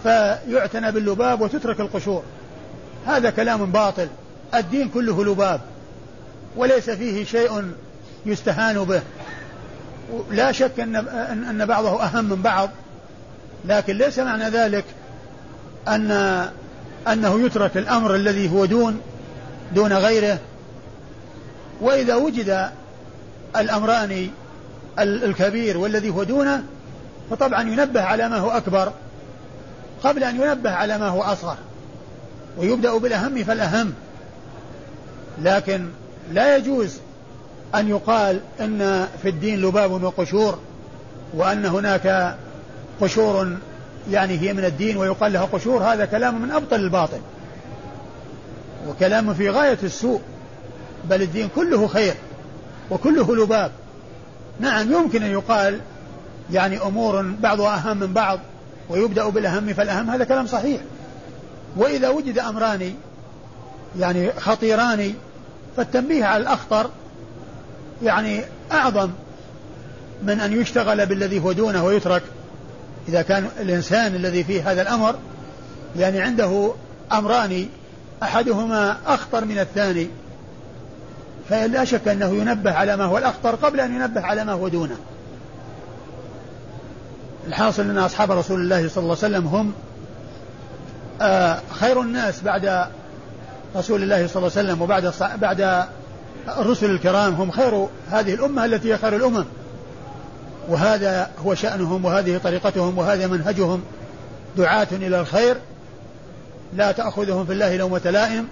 فيعتنى 0.03 0.93
باللباب 0.93 1.41
وتترك 1.41 1.81
القشور. 1.81 2.23
هذا 3.07 3.31
كلام 3.31 3.73
باطل. 3.73 4.09
الدين 4.55 4.89
كله 4.89 5.25
لباب. 5.25 5.61
وليس 6.57 6.91
فيه 6.91 7.25
شيء 7.25 7.73
يستهان 8.27 8.85
به. 8.85 9.03
لا 10.31 10.53
شك 10.53 10.81
أن, 10.81 10.97
أن 11.51 11.67
بعضه 11.67 12.05
أهم 12.05 12.25
من 12.25 12.43
بعض. 12.43 12.71
لكن 13.65 13.97
ليس 13.99 14.19
معنى 14.19 14.49
ذلك 14.49 14.85
أن 15.89 16.11
أنه 17.09 17.47
يترك 17.47 17.77
الأمر 17.77 18.15
الذي 18.15 18.53
هو 18.53 18.65
دون 18.65 19.01
دون 19.75 19.93
غيره. 19.93 20.39
وإذا 21.81 22.15
وجد 22.15 22.71
الأمران 23.57 24.31
الكبير 24.99 25.79
والذي 25.79 26.11
هو 26.11 26.23
دونه 26.23 26.63
فطبعا 27.31 27.63
ينبه 27.63 28.03
على 28.03 28.29
ما 28.29 28.37
هو 28.37 28.51
أكبر 28.51 28.93
قبل 30.05 30.25
أن 30.25 30.41
ينبه 30.43 30.71
على 30.71 30.99
ما 30.99 31.09
هو 31.09 31.23
أصغر 31.23 31.57
ويبدأ 32.59 32.99
بالأهم 32.99 33.45
فالأهم. 33.45 33.93
لكن 35.43 35.89
لا 36.33 36.57
يجوز 36.57 36.97
أن 37.75 37.89
يقال 37.89 38.41
أن 38.61 39.07
في 39.23 39.29
الدين 39.29 39.63
لباب 39.63 40.03
وقشور 40.03 40.59
وأن 41.35 41.67
هناك 41.67 42.37
قشور 43.01 43.57
يعني 44.11 44.39
هي 44.39 44.53
من 44.53 44.65
الدين 44.65 44.97
ويقال 44.97 45.33
لها 45.33 45.45
قشور 45.45 45.83
هذا 45.83 46.05
كلام 46.05 46.43
من 46.43 46.51
أبطل 46.51 46.77
الباطل 46.81 47.21
وكلام 48.89 49.35
في 49.35 49.51
غاية 49.51 49.79
السوء. 49.83 50.21
بل 51.05 51.23
الدين 51.23 51.49
كله 51.57 51.87
خير 51.87 52.15
وكله 52.91 53.37
لباب. 53.37 53.71
نعم 54.61 54.93
يمكن 54.93 55.23
أن 55.23 55.31
يقال 55.31 55.81
يعني 56.53 56.83
أمور 56.83 57.23
بعضها 57.23 57.77
أهم 57.77 57.97
من 57.97 58.13
بعض 58.13 58.41
ويبدأ 58.89 59.29
بالأهم 59.29 59.73
فالأهم 59.75 60.11
هذا 60.11 60.25
كلام 60.25 60.47
صحيح. 60.47 60.81
وإذا 61.77 62.09
وجد 62.09 62.39
أمران 62.39 62.95
يعني 63.99 64.33
خطيران 64.33 65.15
فالتنبيه 65.77 66.25
على 66.25 66.43
الأخطر 66.43 66.91
يعني 68.03 68.41
أعظم 68.73 69.11
من 70.23 70.41
أن 70.41 70.61
يشتغل 70.61 71.07
بالذي 71.07 71.41
هو 71.41 71.53
دونه 71.53 71.85
ويترك. 71.85 72.23
إذا 73.09 73.23
كان 73.23 73.49
الإنسان 73.61 74.15
الذي 74.15 74.45
فيه 74.45 74.73
هذا 74.73 74.83
الأمر 74.83 75.15
يعني 75.97 76.21
عنده 76.21 76.73
أمران 77.13 77.67
أحدهما 78.23 78.97
أخطر 79.07 79.45
من 79.45 79.59
الثاني. 79.59 80.09
فلا 81.51 81.85
شك 81.85 82.09
أنه 82.09 82.35
ينبه 82.35 82.73
على 82.73 82.97
ما 82.97 83.05
هو 83.05 83.19
الأخطر 83.19 83.55
قبل 83.55 83.81
أن 83.81 83.95
ينبه 83.95 84.21
على 84.21 84.45
ما 84.45 84.53
هو 84.53 84.69
دونه. 84.69 84.97
الحاصل 87.49 87.83
أن 87.83 87.99
أصحاب 87.99 88.33
رسول 88.33 88.61
الله 88.61 88.89
صلى 88.89 89.03
الله 89.03 89.17
عليه 89.23 89.37
وسلم 89.37 89.47
هم 89.47 89.73
آه، 91.21 91.59
خير 91.71 92.01
الناس 92.01 92.43
بعد 92.43 92.87
رسول 93.77 94.03
الله 94.03 94.27
صلى 94.27 94.37
الله 94.37 94.51
عليه 94.57 94.69
وسلم 94.69 94.83
وبعد 94.83 95.13
بعد 95.41 95.87
الرسل 96.49 96.91
الكرام 96.91 97.35
هم 97.35 97.51
خير 97.51 97.87
هذه 98.11 98.35
الأمة 98.35 98.65
التي 98.65 98.93
هي 98.93 98.99
خير 98.99 99.17
الأمم. 99.17 99.45
وهذا 100.69 101.31
هو 101.45 101.55
شأنهم 101.55 102.05
وهذه 102.05 102.39
طريقتهم 102.39 102.99
وهذا 102.99 103.27
منهجهم. 103.27 103.83
دعاة 104.57 104.89
إلى 104.93 105.21
الخير 105.21 105.57
لا 106.77 106.93
تأخذهم 106.93 107.47
في 107.47 107.53
الله 107.53 107.77
لومة 107.77 108.11
لائم 108.11 108.49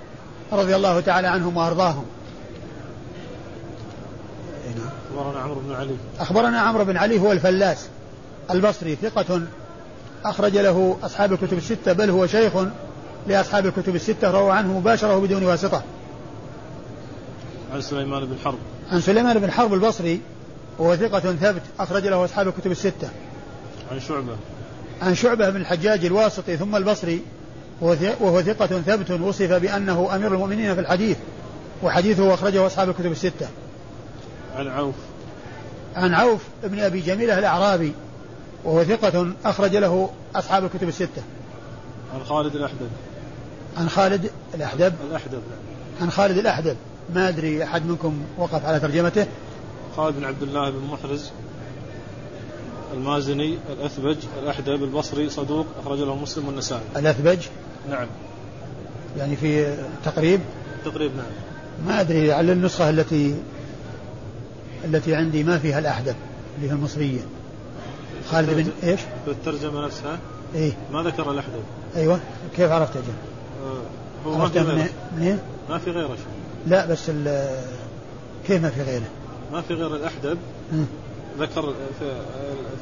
رضي 0.52 0.76
الله 0.76 1.00
تعالى 1.00 1.28
عنهم 1.28 1.56
وأرضاهم. 1.56 2.04
أخبرنا 5.10 5.40
عمرو 5.40 5.60
بن 5.60 5.74
علي. 5.74 5.96
أخبرنا 6.18 6.60
عمرو 6.60 6.84
بن 6.84 6.96
علي 6.96 7.20
هو 7.20 7.32
الفلاس. 7.32 7.88
البصري 8.50 8.96
ثقة. 8.96 9.42
أخرج 10.24 10.56
له 10.56 10.96
أصحاب 11.02 11.32
الكتب 11.32 11.58
الستة 11.58 11.92
بل 11.92 12.10
هو 12.10 12.26
شيخ 12.26 12.52
لأصحاب 13.26 13.66
الكتب 13.66 13.94
الستة 13.94 14.30
روى 14.30 14.52
عنه 14.52 14.78
مباشرة 14.78 15.18
بدون 15.18 15.44
واسطة. 15.44 15.82
عن 17.72 17.80
سليمان 17.80 18.24
بن 18.24 18.36
حرب. 18.44 18.58
عن 18.92 19.00
سليمان 19.00 19.38
بن 19.38 19.50
حرب 19.50 19.74
البصري 19.74 20.20
وهو 20.78 20.96
ثقة 20.96 21.20
ثبت 21.20 21.62
أخرج 21.80 22.06
له 22.06 22.24
أصحاب 22.24 22.48
الكتب 22.48 22.70
الستة. 22.70 23.08
عن 23.92 24.00
شعبة. 24.00 24.36
عن 25.02 25.14
شعبة 25.14 25.50
بن 25.50 25.60
الحجاج 25.60 26.04
الواسطي 26.04 26.56
ثم 26.56 26.76
البصري 26.76 27.22
وهو 28.20 28.42
ثقة 28.42 28.66
ثبت 28.66 29.10
وصف 29.10 29.52
بأنه 29.52 30.14
أمير 30.14 30.34
المؤمنين 30.34 30.74
في 30.74 30.80
الحديث 30.80 31.16
وحديثه 31.82 32.34
أخرجه 32.34 32.66
أصحاب 32.66 32.88
الكتب 32.88 33.12
الستة. 33.12 33.48
عن 34.56 34.68
عوف. 34.68 34.94
عن 35.96 36.14
عوف 36.14 36.40
بن 36.64 36.78
أبي 36.78 37.00
جميلة 37.00 37.38
الأعرابي 37.38 37.92
وهو 38.64 38.84
ثقة 38.84 39.32
أخرج 39.44 39.76
له 39.76 40.10
أصحاب 40.34 40.64
الكتب 40.64 40.88
الستة. 40.88 41.22
عن 42.14 42.24
خالد 42.24 42.56
الأحدب. 42.56 42.88
عن 43.76 43.88
خالد 43.88 44.30
الأحدب؟ 44.54 44.94
الأحدب. 45.10 45.42
عن 46.00 46.10
خالد 46.10 46.38
الأحدب. 46.38 46.76
ما 47.14 47.28
أدري 47.28 47.64
أحد 47.64 47.86
منكم 47.86 48.22
وقف 48.38 48.64
على 48.64 48.80
ترجمته. 48.80 49.26
خالد 49.96 50.16
بن 50.16 50.24
عبد 50.24 50.42
الله 50.42 50.70
بن 50.70 50.86
محرز 50.92 51.30
المازني 52.94 53.58
الأثبج 53.72 54.16
الأحدب 54.42 54.84
البصري 54.84 55.30
صدوق 55.30 55.66
أخرج 55.82 55.98
له 55.98 56.16
مسلم 56.16 56.46
والنسائي. 56.46 56.82
الأثبج؟ 56.96 57.38
نعم. 57.90 58.06
يعني 59.18 59.36
في 59.36 59.76
تقريب؟ 60.04 60.40
تقريب 60.84 61.16
نعم. 61.16 61.26
ما 61.86 62.00
أدري 62.00 62.32
على 62.32 62.52
النسخة 62.52 62.90
التي 62.90 63.34
التي 64.86 65.14
عندي 65.14 65.44
ما 65.44 65.58
فيها 65.58 65.78
الأحدب 65.78 66.14
اللي 66.56 66.68
هي 66.70 66.72
المصرية. 66.72 67.20
خالد 68.30 68.50
بن 68.50 68.88
إيش؟ 68.88 69.00
في 69.24 69.30
الترجمة 69.30 69.84
نفسها؟ 69.84 70.18
إيه. 70.54 70.72
ما 70.92 71.02
ذكر 71.02 71.30
الأحدب 71.30 71.62
أيوه. 71.96 72.20
كيف 72.56 72.70
عرفت 72.70 72.96
أجل؟ 72.96 73.04
آه. 73.64 74.28
هو 74.28 74.38
ما 74.38 74.48
في 74.48 74.58
غيره. 74.58 74.88
منين؟ 75.16 75.38
ما 75.70 75.78
في 75.78 75.90
غيره 75.90 76.16
لا 76.66 76.86
بس 76.86 77.10
كيف 78.46 78.62
ما 78.62 78.70
في 78.70 78.82
غيره؟ 78.82 79.06
ما 79.52 79.60
في 79.60 79.74
غير 79.74 79.96
الأحدب 79.96 80.38
ذكر 81.38 81.74
في 81.98 82.12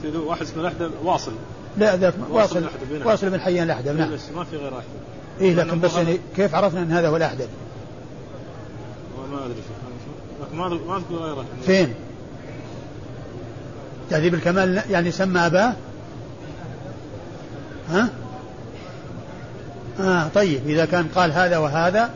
في 0.02 0.16
واحد 0.18 0.42
اسمه 0.42 0.60
الأحدب 0.60 0.90
واصل. 1.04 1.32
لا 1.78 1.96
ذاك 1.96 2.14
واصل 2.30 2.64
واصل. 2.64 3.06
واصل 3.06 3.30
بن 3.30 3.40
حيان 3.40 3.64
الأحدب 3.64 3.96
نعم. 3.96 4.12
بس 4.12 4.20
ما 4.36 4.44
في 4.44 4.56
غير 4.56 4.72
أحدب 4.72 5.00
إيه 5.40 5.54
لكن 5.54 5.80
بس 5.80 5.96
يعني 5.96 6.18
كيف 6.36 6.54
عرفنا 6.54 6.82
أن 6.82 6.92
هذا 6.92 7.08
هو 7.08 7.16
الأحدب؟ 7.16 7.48
ما 9.44 9.50
أدري 9.50 9.62
لكن 10.42 10.57
ما 10.57 10.68
ما 10.68 10.96
أذكر 10.96 11.14
غيره 11.14 11.44
فين؟ 11.66 11.94
تهذيب 14.11 14.35
الكمال 14.35 14.83
يعني 14.90 15.11
سمى 15.11 15.46
أباه؟ 15.46 15.74
ها؟ 17.90 18.09
آه 20.00 20.28
طيب 20.28 20.61
إذا 20.66 20.85
كان 20.85 21.09
قال 21.14 21.33
هذا 21.33 21.59
وهذا 21.59 22.11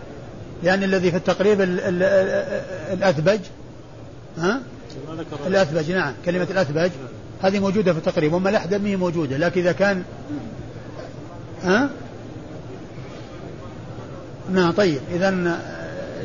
لأن 0.62 0.82
الذي 0.82 1.10
في 1.10 1.16
التقريب 1.16 1.60
ال 1.60 1.80
ال 1.80 2.02
الأثبج 2.92 3.40
ها؟ 4.38 4.60
الأثبج 5.46 5.92
نعم 5.92 6.12
كلمة 6.24 6.46
الأثبج 6.50 6.90
هذه 7.42 7.58
موجودة 7.58 7.92
في 7.92 7.98
التقريب 7.98 8.32
وما 8.32 8.50
الأحدب 8.50 8.86
هي 8.86 8.96
موجودة 8.96 9.36
لكن 9.36 9.60
إذا 9.60 9.72
كان 9.72 10.02
ها؟ 11.64 11.90
نعم 14.52 14.72
طيب 14.72 15.00
إذا 15.14 15.58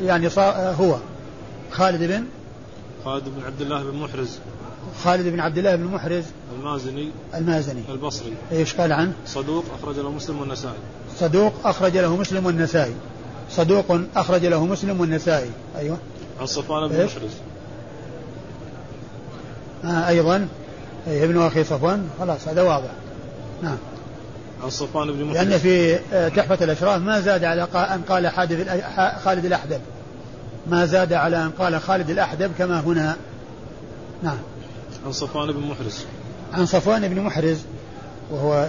يعني 0.04 0.30
صار 0.30 0.74
هو 0.80 0.96
خالد 1.70 2.02
بن 2.02 2.24
خالد 3.04 3.24
بن 3.24 3.42
عبد 3.46 3.60
الله 3.60 3.82
بن 3.82 3.96
محرز. 3.96 4.38
خالد 5.04 5.28
بن 5.28 5.40
عبد 5.40 5.58
الله 5.58 5.76
بن 5.76 5.84
محرز 5.84 6.24
المازني. 6.58 7.10
المازني. 7.34 7.82
البصري. 7.88 8.32
إيش 8.52 8.74
قال 8.74 8.92
عنه؟ 8.92 9.12
صدوق 9.26 9.64
أخرج 9.82 9.98
له 9.98 10.10
مسلم 10.10 10.40
والنسائي. 10.40 10.78
صدوق 11.18 11.52
أخرج 11.64 11.96
له 11.96 12.16
مسلم 12.16 12.46
والنسائي. 12.46 12.94
صدوق 13.50 13.98
أخرج 14.16 14.46
له 14.46 14.66
مسلم 14.66 15.00
والنسائي. 15.00 15.50
أيوه. 15.78 15.98
عن 16.40 16.46
صفوان 16.46 16.88
بن 16.88 17.04
محرز. 17.04 17.30
آه 19.84 20.08
أيضا. 20.08 20.48
أي 21.08 21.24
ابن 21.24 21.42
أخي 21.42 21.64
صفوان. 21.64 22.08
خلاص 22.18 22.48
هذا 22.48 22.62
واضح. 22.62 22.90
نعم. 23.62 23.76
عن 24.62 24.70
صفوان 24.70 25.12
بن 25.12 25.24
محرز. 25.24 25.36
لأن 25.36 25.58
في 25.58 25.98
آه، 26.12 26.28
تحفة 26.28 26.64
الأشراف 26.64 27.02
ما 27.02 27.20
زاد 27.20 27.44
على 27.44 27.68
أن 27.74 28.02
قال 28.08 28.28
حادث 28.28 28.68
خالد 29.24 29.44
الأحدب 29.44 29.80
ما 30.66 30.86
زاد 30.86 31.12
على 31.12 31.36
أن 31.44 31.50
قال 31.50 31.80
خالد 31.80 32.10
الأحدب 32.10 32.50
كما 32.58 32.80
هنا. 32.80 33.16
نعم. 34.22 34.38
عن 35.06 35.12
صفوان 35.12 35.52
بن 35.52 35.60
محرز. 35.60 36.04
عن 36.52 36.66
صفوان 36.66 37.08
بن 37.08 37.20
محرز 37.20 37.58
وهو 38.30 38.68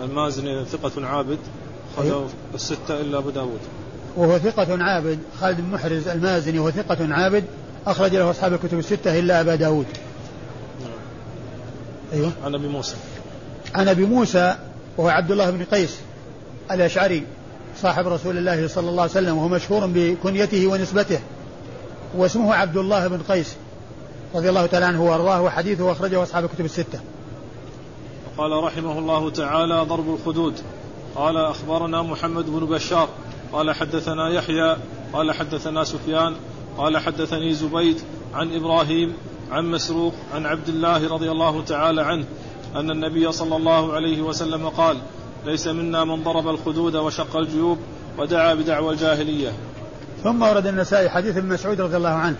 المازني 0.00 0.64
ثقة 0.64 1.06
عابد 1.06 1.38
خرجه 1.96 2.06
أيوه؟ 2.06 2.28
الستة 2.54 3.00
إلا 3.00 3.18
أبو 3.18 3.30
داود. 3.30 3.60
وهو 4.16 4.38
ثقة 4.38 4.82
عابد 4.82 5.18
خالد 5.40 5.60
بن 5.60 5.70
محرز 5.70 6.08
المازني 6.08 6.58
وهو 6.58 6.70
ثقة 6.70 7.14
عابد 7.14 7.44
أخرج 7.86 8.14
له 8.14 8.30
أصحاب 8.30 8.52
الكتب 8.52 8.78
الستة 8.78 9.18
إلا 9.18 9.40
أبا 9.40 9.54
داود. 9.54 9.86
نعم. 10.80 10.90
أيوه. 12.12 12.32
عن 12.44 12.54
أبي 12.54 12.68
موسى. 12.68 12.96
عن 13.74 13.88
أبي 13.88 14.04
موسى 14.04 14.56
وهو 14.96 15.08
عبد 15.08 15.30
الله 15.30 15.50
بن 15.50 15.64
قيس 15.64 15.98
الأشعري. 16.70 17.26
صاحب 17.76 18.06
رسول 18.06 18.38
الله 18.38 18.68
صلى 18.68 18.90
الله 18.90 19.02
عليه 19.02 19.12
وسلم 19.12 19.38
وهو 19.38 19.48
مشهور 19.48 19.86
بكنيته 19.86 20.66
ونسبته 20.66 21.20
واسمه 22.16 22.54
عبد 22.54 22.76
الله 22.76 23.08
بن 23.08 23.18
قيس 23.18 23.56
رضي 24.34 24.48
الله 24.48 24.66
تعالى 24.66 24.86
عنه 24.86 25.04
وأرضاه 25.04 25.42
وحديثه 25.42 25.92
أخرجه 25.92 26.22
أصحاب 26.22 26.44
الكتب 26.44 26.64
الستة. 26.64 27.00
قال 28.38 28.64
رحمه 28.64 28.98
الله 28.98 29.30
تعالى 29.30 29.80
ضرب 29.88 30.14
الخدود. 30.14 30.54
قال 31.14 31.36
أخبرنا 31.36 32.02
محمد 32.02 32.46
بن 32.46 32.66
بشار. 32.66 33.08
قال 33.52 33.74
حدثنا 33.74 34.28
يحيى. 34.28 34.76
قال 35.12 35.32
حدثنا 35.32 35.84
سفيان. 35.84 36.34
قال 36.78 36.98
حدثني 36.98 37.54
زبيد 37.54 38.00
عن 38.34 38.54
إبراهيم 38.54 39.14
عن 39.50 39.70
مسروق 39.70 40.14
عن 40.34 40.46
عبد 40.46 40.68
الله 40.68 41.08
رضي 41.08 41.30
الله 41.30 41.62
تعالى 41.62 42.02
عنه 42.02 42.24
أن 42.74 42.90
النبي 42.90 43.32
صلى 43.32 43.56
الله 43.56 43.92
عليه 43.92 44.22
وسلم 44.22 44.68
قال 44.68 44.96
ليس 45.46 45.66
منا 45.66 46.04
من 46.04 46.22
ضرب 46.22 46.48
الخدود 46.48 46.96
وشق 46.96 47.36
الجيوب 47.36 47.78
ودعا 48.18 48.54
بدعوى 48.54 48.94
الجاهلية. 48.94 49.52
ثم 50.24 50.42
ورد 50.42 50.66
النسائي 50.66 51.08
حديث 51.08 51.36
ابن 51.36 51.48
مسعود 51.48 51.80
رضي 51.80 51.96
الله 51.96 52.08
عنه. 52.08 52.36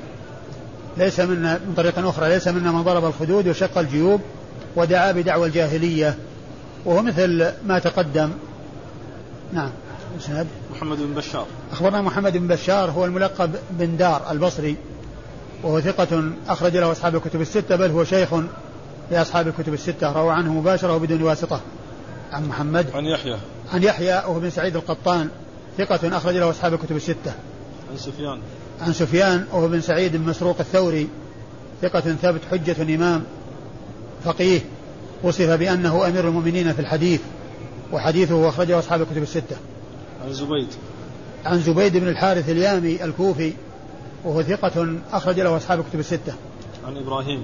ليس 0.96 1.20
منا 1.20 1.60
من 1.66 1.74
طريقة 1.76 2.08
أخرى 2.08 2.28
ليس 2.28 2.48
منا 2.48 2.72
من 2.72 2.82
ضرب 2.82 3.04
الخدود 3.04 3.48
وشق 3.48 3.78
الجيوب 3.78 4.20
ودعا 4.76 5.12
بدعوى 5.12 5.46
الجاهلية. 5.46 6.16
وهو 6.84 7.02
مثل 7.02 7.52
ما 7.66 7.78
تقدم. 7.78 8.30
نعم. 9.52 9.70
محمد 10.74 10.98
بن 10.98 11.14
بشار. 11.14 11.46
أخبرنا 11.72 12.02
محمد 12.02 12.36
بن 12.36 12.46
بشار 12.46 12.90
هو 12.90 13.04
الملقب 13.04 13.54
بن 13.70 13.96
دار 13.96 14.30
البصري 14.30 14.76
وهو 15.62 15.80
ثقة 15.80 16.30
أخرج 16.48 16.76
له 16.76 16.92
أصحاب 16.92 17.16
الكتب 17.16 17.40
الستة 17.40 17.76
بل 17.76 17.90
هو 17.90 18.04
شيخ 18.04 18.28
لأصحاب 19.10 19.48
الكتب 19.48 19.74
الستة 19.74 20.12
روى 20.12 20.32
عنه 20.32 20.52
مباشرة 20.52 20.96
وبدون 20.96 21.22
واسطة. 21.22 21.60
عن 22.32 22.48
محمد 22.48 22.86
عن 22.94 23.04
يحيى. 23.04 23.36
عن 23.72 23.82
يحيى 23.82 24.14
وهو 24.14 24.40
بن 24.40 24.50
سعيد 24.50 24.76
القطان 24.76 25.28
ثقة 25.78 26.16
أخرج 26.16 26.36
له 26.36 26.50
أصحاب 26.50 26.74
الكتب 26.74 26.96
الستة. 26.96 27.32
عن 27.90 27.96
سفيان. 27.96 28.40
عن 28.80 28.92
سفيان 28.92 29.46
وهو 29.52 29.68
بن 29.68 29.80
سعيد 29.80 30.16
بن 30.16 30.28
مسروق 30.28 30.56
الثوري 30.60 31.08
ثقة 31.82 32.00
ثابت 32.00 32.40
حجة 32.50 32.94
إمام 32.94 33.22
فقيه 34.24 34.60
وصف 35.22 35.50
بأنه 35.50 36.06
أمير 36.06 36.28
المؤمنين 36.28 36.72
في 36.72 36.78
الحديث 36.78 37.20
وحديثه 37.92 38.48
أخرجه 38.48 38.78
أصحاب 38.78 39.02
الكتب 39.02 39.22
الستة. 39.22 39.56
عن 40.24 40.32
زبيد. 40.32 40.68
عن 41.44 41.58
زبيد 41.58 41.96
بن 41.96 42.08
الحارث 42.08 42.48
اليامي 42.48 43.04
الكوفي 43.04 43.52
وهو 44.24 44.42
ثقة 44.42 44.96
أخرج 45.12 45.40
له 45.40 45.56
أصحاب 45.56 45.80
الكتب 45.80 46.00
الستة. 46.00 46.32
عن 46.86 46.96
إبراهيم. 46.96 47.42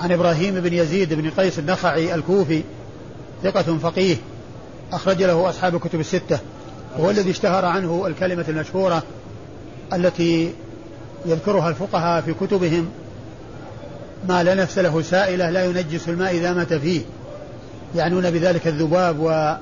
عن 0.00 0.12
إبراهيم 0.12 0.60
بن 0.60 0.72
يزيد 0.72 1.14
بن 1.14 1.30
قيس 1.30 1.58
النخعي 1.58 2.14
الكوفي 2.14 2.62
ثقة 3.42 3.78
فقيه 3.78 4.16
أخرج 4.92 5.22
له 5.22 5.48
أصحاب 5.48 5.74
الكتب 5.74 6.00
الستة 6.00 6.38
وهو 6.98 7.10
الذي 7.10 7.30
اشتهر 7.30 7.64
عنه 7.64 8.06
الكلمة 8.06 8.44
المشهورة 8.48 9.02
التي 9.92 10.52
يذكرها 11.26 11.68
الفقهاء 11.68 12.22
في 12.22 12.34
كتبهم 12.34 12.88
ما 14.28 14.42
لا 14.42 14.54
نفس 14.54 14.78
له 14.78 15.02
سائلة 15.02 15.50
لا 15.50 15.64
ينجس 15.64 16.08
الماء 16.08 16.34
إذا 16.34 16.52
مات 16.52 16.72
فيه. 16.72 17.00
يعنون 17.94 18.30
بذلك 18.30 18.66
الذباب 18.66 19.20
و 19.20 19.54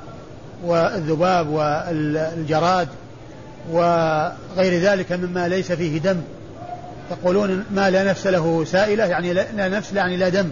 والذباب 0.65 1.49
والجراد 1.49 2.89
وغير 3.73 4.81
ذلك 4.81 5.13
مما 5.13 5.49
ليس 5.49 5.73
فيه 5.73 5.99
دم. 5.99 6.21
يقولون 7.11 7.65
ما 7.71 7.91
لا 7.91 8.05
نفس 8.05 8.27
له 8.27 8.65
سائلة 8.65 9.05
يعني 9.05 9.33
لا 9.33 9.69
نفس 9.69 9.93
يعني 9.93 10.17
لا 10.17 10.29
دم 10.29 10.51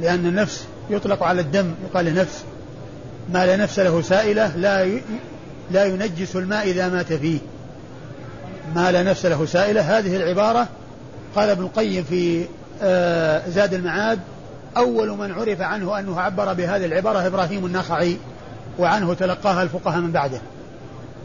لأن 0.00 0.26
النفس 0.26 0.64
يطلق 0.92 1.22
على 1.22 1.40
الدم 1.40 1.74
يقال 1.84 2.14
نفس. 2.14 2.44
ما 3.32 3.46
لا 3.46 3.56
نفس 3.56 3.78
له 3.78 4.02
سائلة 4.02 4.56
لا 4.56 5.00
لا 5.70 5.84
ينجس 5.84 6.36
الماء 6.36 6.70
إذا 6.70 6.88
مات 6.88 7.12
فيه. 7.12 7.38
ما 8.74 8.92
لا 8.92 9.02
نفس 9.02 9.26
له 9.26 9.46
سائلة. 9.46 9.98
هذه 9.98 10.16
العبارة 10.16 10.68
قال 11.36 11.50
ابن 11.50 11.62
القيم 11.62 12.04
في 12.04 12.46
آه، 12.82 13.48
زاد 13.48 13.74
المعاد 13.74 14.20
أول 14.76 15.10
من 15.10 15.32
عرف 15.32 15.60
عنه 15.60 15.98
أنه 15.98 16.20
عبر 16.20 16.52
بهذه 16.52 16.84
العبارة 16.84 17.26
إبراهيم 17.26 17.66
النخعي 17.66 18.16
وعنه 18.78 19.14
تلقاها 19.14 19.62
الفقهاء 19.62 20.00
من 20.00 20.12
بعده. 20.12 20.40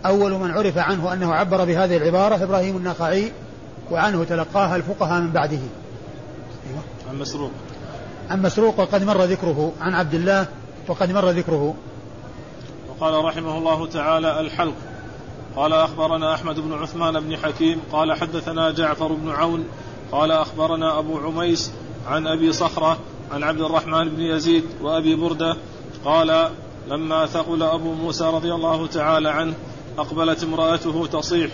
أول 0.06 0.32
من 0.32 0.52
عرف 0.52 0.78
عنه 0.78 1.14
أنه 1.14 1.34
عبر 1.34 1.66
بهذه 1.66 1.98
العبارة 1.98 2.44
إبراهيم 2.44 2.78
النخعي 2.78 3.32
وعنه 3.92 4.24
تلقاها 4.24 4.76
الفقهاء 4.76 5.22
من 5.22 5.32
بعده. 5.32 5.60
عن 7.10 7.20
مسروق 7.20 7.52
عن 8.30 8.42
مسروق 8.42 8.80
وقد 8.80 9.04
مر 9.04 9.24
ذكره. 9.24 9.72
عن 9.82 9.94
عبد 9.94 10.13
الله 10.13 10.48
وقد 10.88 11.12
مر 11.12 11.30
ذكره. 11.30 11.76
وقال 12.90 13.26
رحمه 13.26 13.58
الله 13.58 13.88
تعالى 13.88 14.40
الحلق. 14.40 14.76
قال 15.58 15.74
أخبرنا 15.74 16.34
أحمد 16.34 16.60
بن 16.60 16.74
عثمان 16.74 17.20
بن 17.20 17.38
حكيم 17.38 17.82
قال 17.92 18.13
حدثنا 18.13 18.72
جعفر 18.72 19.13
بن 19.13 19.30
عون 19.30 19.66
قال 20.12 20.32
أخبرنا 20.32 21.00
أبو 21.00 21.18
عميس 21.18 21.72
عن 22.08 22.28
أبي 22.28 22.52
صخرة 22.52 22.98
عن 23.32 23.44
عبد 23.44 23.62
الرحمن 23.62 24.10
بن 24.10 24.22
يزيد 24.22 24.63
وأبي 24.82 25.16
بردة 25.16 25.58
قال 26.06 26.50
لما 26.88 27.26
ثقل 27.26 27.63
أبو 27.63 27.94
موسى 27.94 28.24
رضي 28.24 28.54
الله 28.54 28.88
تعالى 28.88 29.30
عنه 29.30 29.54
أقبلت 29.98 30.44
امرأته 30.44 31.06
تصيح 31.06 31.52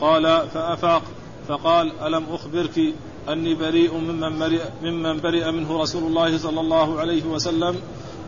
قال 0.00 0.48
فأفاق 0.54 1.02
فقال 1.48 1.92
ألم 2.00 2.24
أخبرك 2.30 2.94
أني 3.28 3.54
بريء 3.54 3.94
ممن 3.94 4.38
برئ, 4.38 4.62
ممن 4.82 5.20
برئ 5.20 5.50
منه 5.50 5.82
رسول 5.82 6.02
الله 6.02 6.38
صلى 6.38 6.60
الله 6.60 7.00
عليه 7.00 7.24
وسلم. 7.24 7.76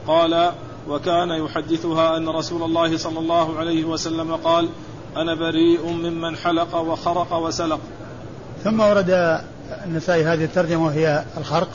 قال 0.06 0.52
وكان 0.88 1.30
يحدثها 1.30 2.16
أن 2.16 2.28
رسول 2.28 2.62
الله 2.62 2.96
صلى 2.96 3.18
الله 3.18 3.58
عليه 3.58 3.84
وسلم 3.84 4.37
قال 4.37 4.68
أنا 5.16 5.34
بريء 5.34 5.87
ممن 5.87 6.37
حلق 6.37 6.76
وخرق 6.76 7.32
وسلق. 7.32 7.80
ثم 8.64 8.80
ورد 8.80 9.40
النسائي 9.84 10.24
هذه 10.24 10.44
الترجمة 10.44 10.87
وهي 10.87 11.24
الخرق. 11.38 11.68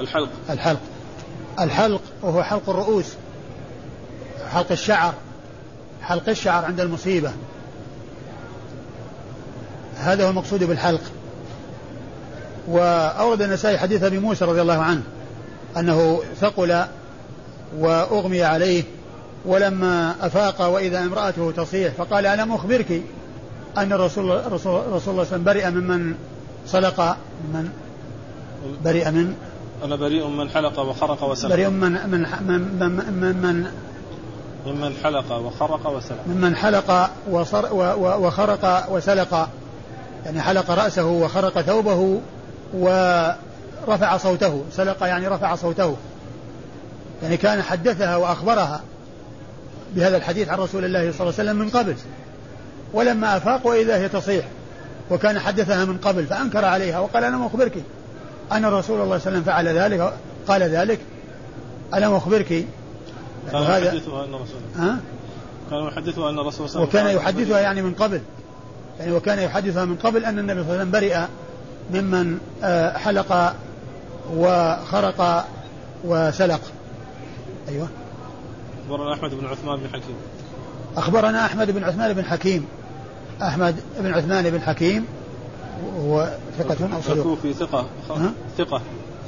الحلق. 0.00 0.28
الحلق. 0.50 0.80
الحلق 1.60 2.00
وهو 2.22 2.42
حلق 2.42 2.70
الرؤوس. 2.70 3.06
حلق 4.50 4.72
الشعر. 4.72 5.14
حلق 6.02 6.28
الشعر 6.28 6.64
عند 6.64 6.80
المصيبة. 6.80 7.32
هذا 9.96 10.26
هو 10.26 10.30
المقصود 10.30 10.64
بالحلق. 10.64 11.00
وأورد 12.68 13.42
النسائي 13.42 13.78
حديث 13.78 14.02
أبي 14.02 14.18
موسى 14.18 14.44
رضي 14.44 14.60
الله 14.60 14.78
عنه 14.78 15.02
أنه 15.76 16.20
ثقل 16.40 16.84
وأغمي 17.78 18.42
عليه 18.42 18.82
ولما 19.46 20.14
أفاق 20.20 20.68
وإذا 20.68 20.98
امرأته 20.98 21.52
تصيح 21.56 21.92
فقال 21.94 22.26
ألم 22.26 22.52
أخبرك 22.52 23.02
أن 23.78 23.92
الرسول 23.92 24.52
رسول, 24.52 24.52
رسول 24.52 24.74
الله 24.86 24.98
صلى 24.98 25.10
الله 25.10 25.26
عليه 25.26 25.30
وسلم 25.30 25.44
برئ 25.44 25.70
ممن 25.70 26.14
صلق 26.66 27.16
من 27.54 27.68
برئ 28.84 29.10
من؟ 29.10 29.34
أنا 29.84 29.96
بريء 29.96 30.26
من 30.26 30.50
حلق 30.50 30.80
وخرق 30.80 31.24
وسلق. 31.24 31.50
بريء 31.50 31.68
من 31.68 31.92
من 31.92 32.26
من 32.46 32.60
من, 32.78 33.36
من 33.42 33.66
ممن 34.66 34.94
حلق 35.04 35.32
وخرق 35.32 35.86
وسلق. 35.86 36.18
ممن 36.26 36.56
حلق 36.56 37.10
وصر 37.30 37.74
وخرق 38.22 38.86
وسلق. 38.90 39.48
يعني 40.26 40.40
حلق 40.40 40.70
رأسه 40.70 41.06
وخرق 41.06 41.60
ثوبه 41.60 42.20
ورفع 42.74 44.16
صوته 44.16 44.64
سلق 44.72 45.02
يعني 45.02 45.28
رفع 45.28 45.54
صوته. 45.54 45.96
يعني 47.22 47.36
كان 47.36 47.62
حدثها 47.62 48.16
وأخبرها 48.16 48.80
بهذا 49.94 50.16
الحديث 50.16 50.48
عن 50.48 50.58
رسول 50.58 50.84
الله 50.84 50.98
صلى 51.00 51.20
الله 51.20 51.34
عليه 51.38 51.50
وسلم 51.50 51.56
من 51.56 51.68
قبل. 51.68 51.94
ولما 52.92 53.36
أفاق 53.36 53.66
وإذا 53.66 53.96
هي 53.96 54.08
تصيح 54.08 54.44
وكان 55.10 55.38
حدثها 55.38 55.84
من 55.84 55.98
قبل 55.98 56.26
فأنكر 56.26 56.64
عليها 56.64 56.98
وقال 56.98 57.24
أنا 57.24 57.46
أخبرك 57.46 57.82
أن 58.52 58.64
رسول 58.64 58.70
الله 58.70 58.80
صلى 58.80 59.02
الله 59.02 59.04
عليه 59.04 59.14
وسلم 59.14 59.42
فعل 59.42 59.68
ذلك 59.68 60.12
قال 60.48 60.62
ذلك. 60.62 60.98
ألم 61.94 62.14
أخبرك 62.14 62.48
كان 63.52 63.62
يحدثها 63.62 64.24
أن 64.24 64.34
رسول 64.34 64.60
ها؟ 64.76 64.98
كان 65.70 65.86
يحدثها 65.86 66.30
أن 66.30 66.38
الرسول 66.38 66.68
صلى 66.68 66.82
الله 66.82 66.88
عليه 66.98 67.00
وسلم. 67.00 67.16
وكان 67.16 67.16
يحدثها 67.16 67.60
يعني 67.60 67.82
من 67.82 67.94
قبل. 67.94 68.20
يعني 69.00 69.12
وكان 69.12 69.38
يحدثها 69.38 69.84
من 69.84 69.96
قبل 69.96 70.24
أن 70.24 70.38
النبي 70.38 70.62
صلى 70.62 70.72
الله 70.72 70.80
عليه 70.80 70.82
وسلم 70.82 70.90
برئ 70.90 71.26
ممن 71.90 72.38
آه، 72.62 72.98
حلق 72.98 73.54
وخرق 74.36 75.46
وسلق. 76.04 76.60
أيوه. 77.68 77.88
أخبرنا 78.84 79.14
أحمد 79.14 79.30
بن 79.34 79.46
عثمان 79.46 79.78
بن 79.78 79.88
حكيم. 79.88 80.16
أخبرنا 80.96 81.46
أحمد 81.46 81.70
بن 81.70 81.84
عثمان 81.84 82.12
بن 82.12 82.24
حكيم. 82.24 82.66
أحمد 83.42 83.76
بن 83.98 84.14
عثمان 84.14 84.50
بن 84.50 84.60
حكيم. 84.60 85.06
هو 86.00 86.30
ثقة 86.58 86.94
أو 86.96 87.00
صدوق؟ 87.02 87.38
في 87.42 87.52
ثقة. 87.52 87.86
ثقة. 88.58 88.80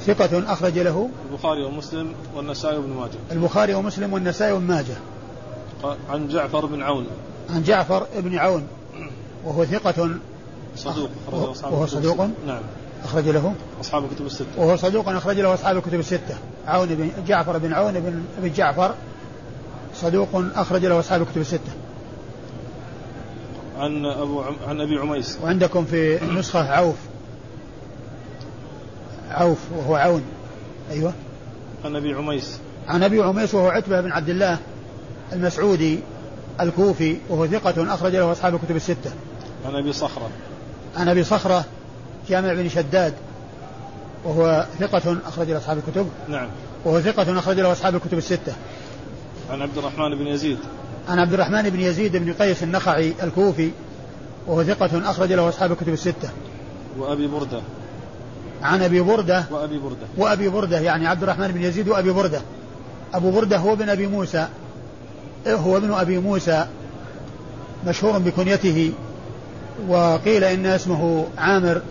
ثقة 0.05 0.53
أخرج 0.53 0.79
له 0.79 1.09
البخاري 1.31 1.63
ومسلم 1.63 2.13
والنسائي 2.35 2.77
وابن 2.77 2.89
ماجه. 2.89 3.11
البخاري 3.31 3.73
ومسلم 3.73 4.13
والنسائي 4.13 4.51
وابن 4.51 4.65
ماجه. 4.65 4.95
عن 6.09 6.27
جعفر 6.27 6.65
بن 6.65 6.81
عون. 6.81 7.07
عن 7.49 7.63
جعفر 7.63 8.07
بن 8.15 8.37
عون. 8.37 8.67
وهو 9.45 9.65
ثقة 9.65 10.09
صدوق. 10.75 11.09
وهو 11.63 11.85
صدوق؟ 11.85 12.29
نعم. 12.47 12.61
أخرج 13.03 13.29
له؟ 13.29 13.53
أصحاب 13.81 14.03
الكتب 14.03 14.25
الستة. 14.25 14.45
وهو 14.57 14.75
صدوق 14.75 15.09
أخرج 15.09 15.39
له 15.39 15.53
أصحاب 15.53 15.77
الكتب 15.77 15.99
الستة. 15.99 16.35
عون 16.67 16.87
بن 16.87 17.11
جعفر 17.27 17.57
بن 17.57 17.73
عون 17.73 17.93
بن, 17.93 18.23
بن 18.41 18.53
جعفر. 18.53 18.95
صدوق 19.95 20.29
أخرج 20.55 20.85
له 20.85 20.99
أصحاب 20.99 21.21
الكتب 21.21 21.41
الستة. 21.41 21.71
عن 23.77 24.05
أبو 24.05 24.41
عم... 24.41 24.55
عن 24.67 24.81
أبي 24.81 24.97
عميس. 24.97 25.37
وعندكم 25.43 25.85
في 25.85 26.19
نسخة 26.25 26.71
عوف. 26.71 26.95
عوف 29.31 29.57
وهو 29.77 29.95
عون. 29.95 30.23
أيوه. 30.91 31.13
عن 31.85 31.95
أبي 31.95 32.13
عميس. 32.13 32.59
عن 32.87 33.03
أبي 33.03 33.21
عميس 33.21 33.53
وهو 33.53 33.67
عتبة 33.67 34.01
بن 34.01 34.11
عبد 34.11 34.29
الله 34.29 34.57
المسعودي 35.33 35.99
الكوفي 36.61 37.17
وهو 37.29 37.47
ثقة 37.47 37.93
أخرج 37.93 38.15
له 38.15 38.31
أصحاب 38.31 38.55
الكتب 38.55 38.75
الستة. 38.75 39.11
عن 39.65 39.75
أبي 39.75 39.93
صخرة. 39.93 40.29
عن 40.97 41.09
أبي 41.09 41.23
صخرة 41.23 41.65
جامع 42.29 42.53
بن 42.53 42.69
شداد 42.69 43.13
وهو 44.25 44.65
ثقة 44.79 45.17
أخرج 45.27 45.51
له 45.51 45.57
أصحاب 45.57 45.77
الكتب. 45.77 46.07
نعم. 46.29 46.47
وهو 46.85 47.01
ثقة 47.01 47.39
أخرج 47.39 47.59
له 47.59 47.71
أصحاب 47.71 47.95
الكتب 47.95 48.17
الستة. 48.17 48.53
عن 49.49 49.61
عبد 49.61 49.77
الرحمن 49.77 50.15
بن 50.15 50.27
يزيد. 50.27 50.57
عن 51.09 51.19
عبد 51.19 51.33
الرحمن 51.33 51.69
بن 51.69 51.79
يزيد 51.79 52.17
بن 52.17 52.33
قيس 52.33 52.63
النخعي 52.63 53.13
الكوفي 53.23 53.71
وهو 54.47 54.63
ثقة 54.63 55.09
أخرج 55.09 55.33
له 55.33 55.49
أصحاب 55.49 55.71
الكتب 55.71 55.93
الستة. 55.93 56.29
وأبي 56.97 57.27
بردة. 57.27 57.61
عن 58.61 58.81
أبي 58.81 59.01
بردة. 59.01 59.45
وأبي 59.51 59.79
بردة. 59.79 60.07
وأبي 60.17 60.49
بردة 60.49 60.79
يعني 60.79 61.07
عبد 61.07 61.23
الرحمن 61.23 61.47
بن 61.47 61.61
يزيد 61.61 61.89
وأبي 61.89 62.11
بردة. 62.11 62.41
أبو 63.13 63.31
بردة 63.31 63.57
هو 63.57 63.73
ابن 63.73 63.89
أبي 63.89 64.07
موسى. 64.07 64.47
هو 65.47 65.77
ابن 65.77 65.93
أبي 65.93 66.17
موسى 66.17 66.67
مشهور 67.87 68.17
بكنيته. 68.17 68.91
وقيل 69.87 70.43
إن 70.43 70.65
اسمه 70.65 71.27
عامر 71.37 71.81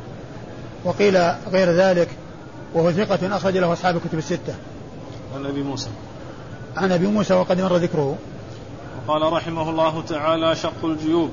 وقيل 0.85 1.16
غير 1.53 1.71
ذلك 1.71 2.09
وهو 2.75 2.92
ثقة 2.92 3.37
أخرج 3.37 3.57
له 3.57 3.73
أصحاب 3.73 3.97
الكتب 3.97 4.18
الستة. 4.18 4.55
عن 5.35 5.47
أبي 5.47 5.62
موسى. 5.62 5.88
عن 6.77 6.92
أبي 6.92 7.07
موسى 7.07 7.35
وقد 7.35 7.61
مر 7.61 7.77
ذكره. 7.77 8.16
قال 9.09 9.33
رحمه 9.33 9.71
الله 9.71 10.03
تعالى 10.03 10.55
شق 10.55 10.85
الجيوب. 10.85 11.31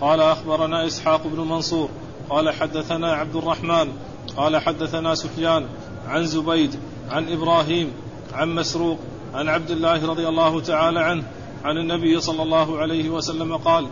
قال 0.00 0.20
أخبرنا 0.20 0.86
إسحاق 0.86 1.26
بن 1.26 1.40
منصور. 1.40 1.88
قال 2.30 2.50
حدثنا 2.50 3.12
عبد 3.12 3.36
الرحمن. 3.36 3.88
قال 4.36 4.56
حدثنا 4.56 5.14
سفيان. 5.14 5.66
عن 6.08 6.26
زبيد. 6.26 6.74
عن 7.10 7.32
إبراهيم. 7.32 7.92
عن 8.32 8.54
مسروق. 8.54 8.98
عن 9.34 9.48
عبد 9.48 9.70
الله 9.70 10.06
رضي 10.06 10.28
الله 10.28 10.60
تعالى 10.60 11.00
عنه. 11.00 11.24
عن 11.64 11.78
النبي 11.78 12.20
صلى 12.20 12.42
الله 12.42 12.78
عليه 12.78 13.10
وسلم 13.10 13.56
قال 13.56 13.86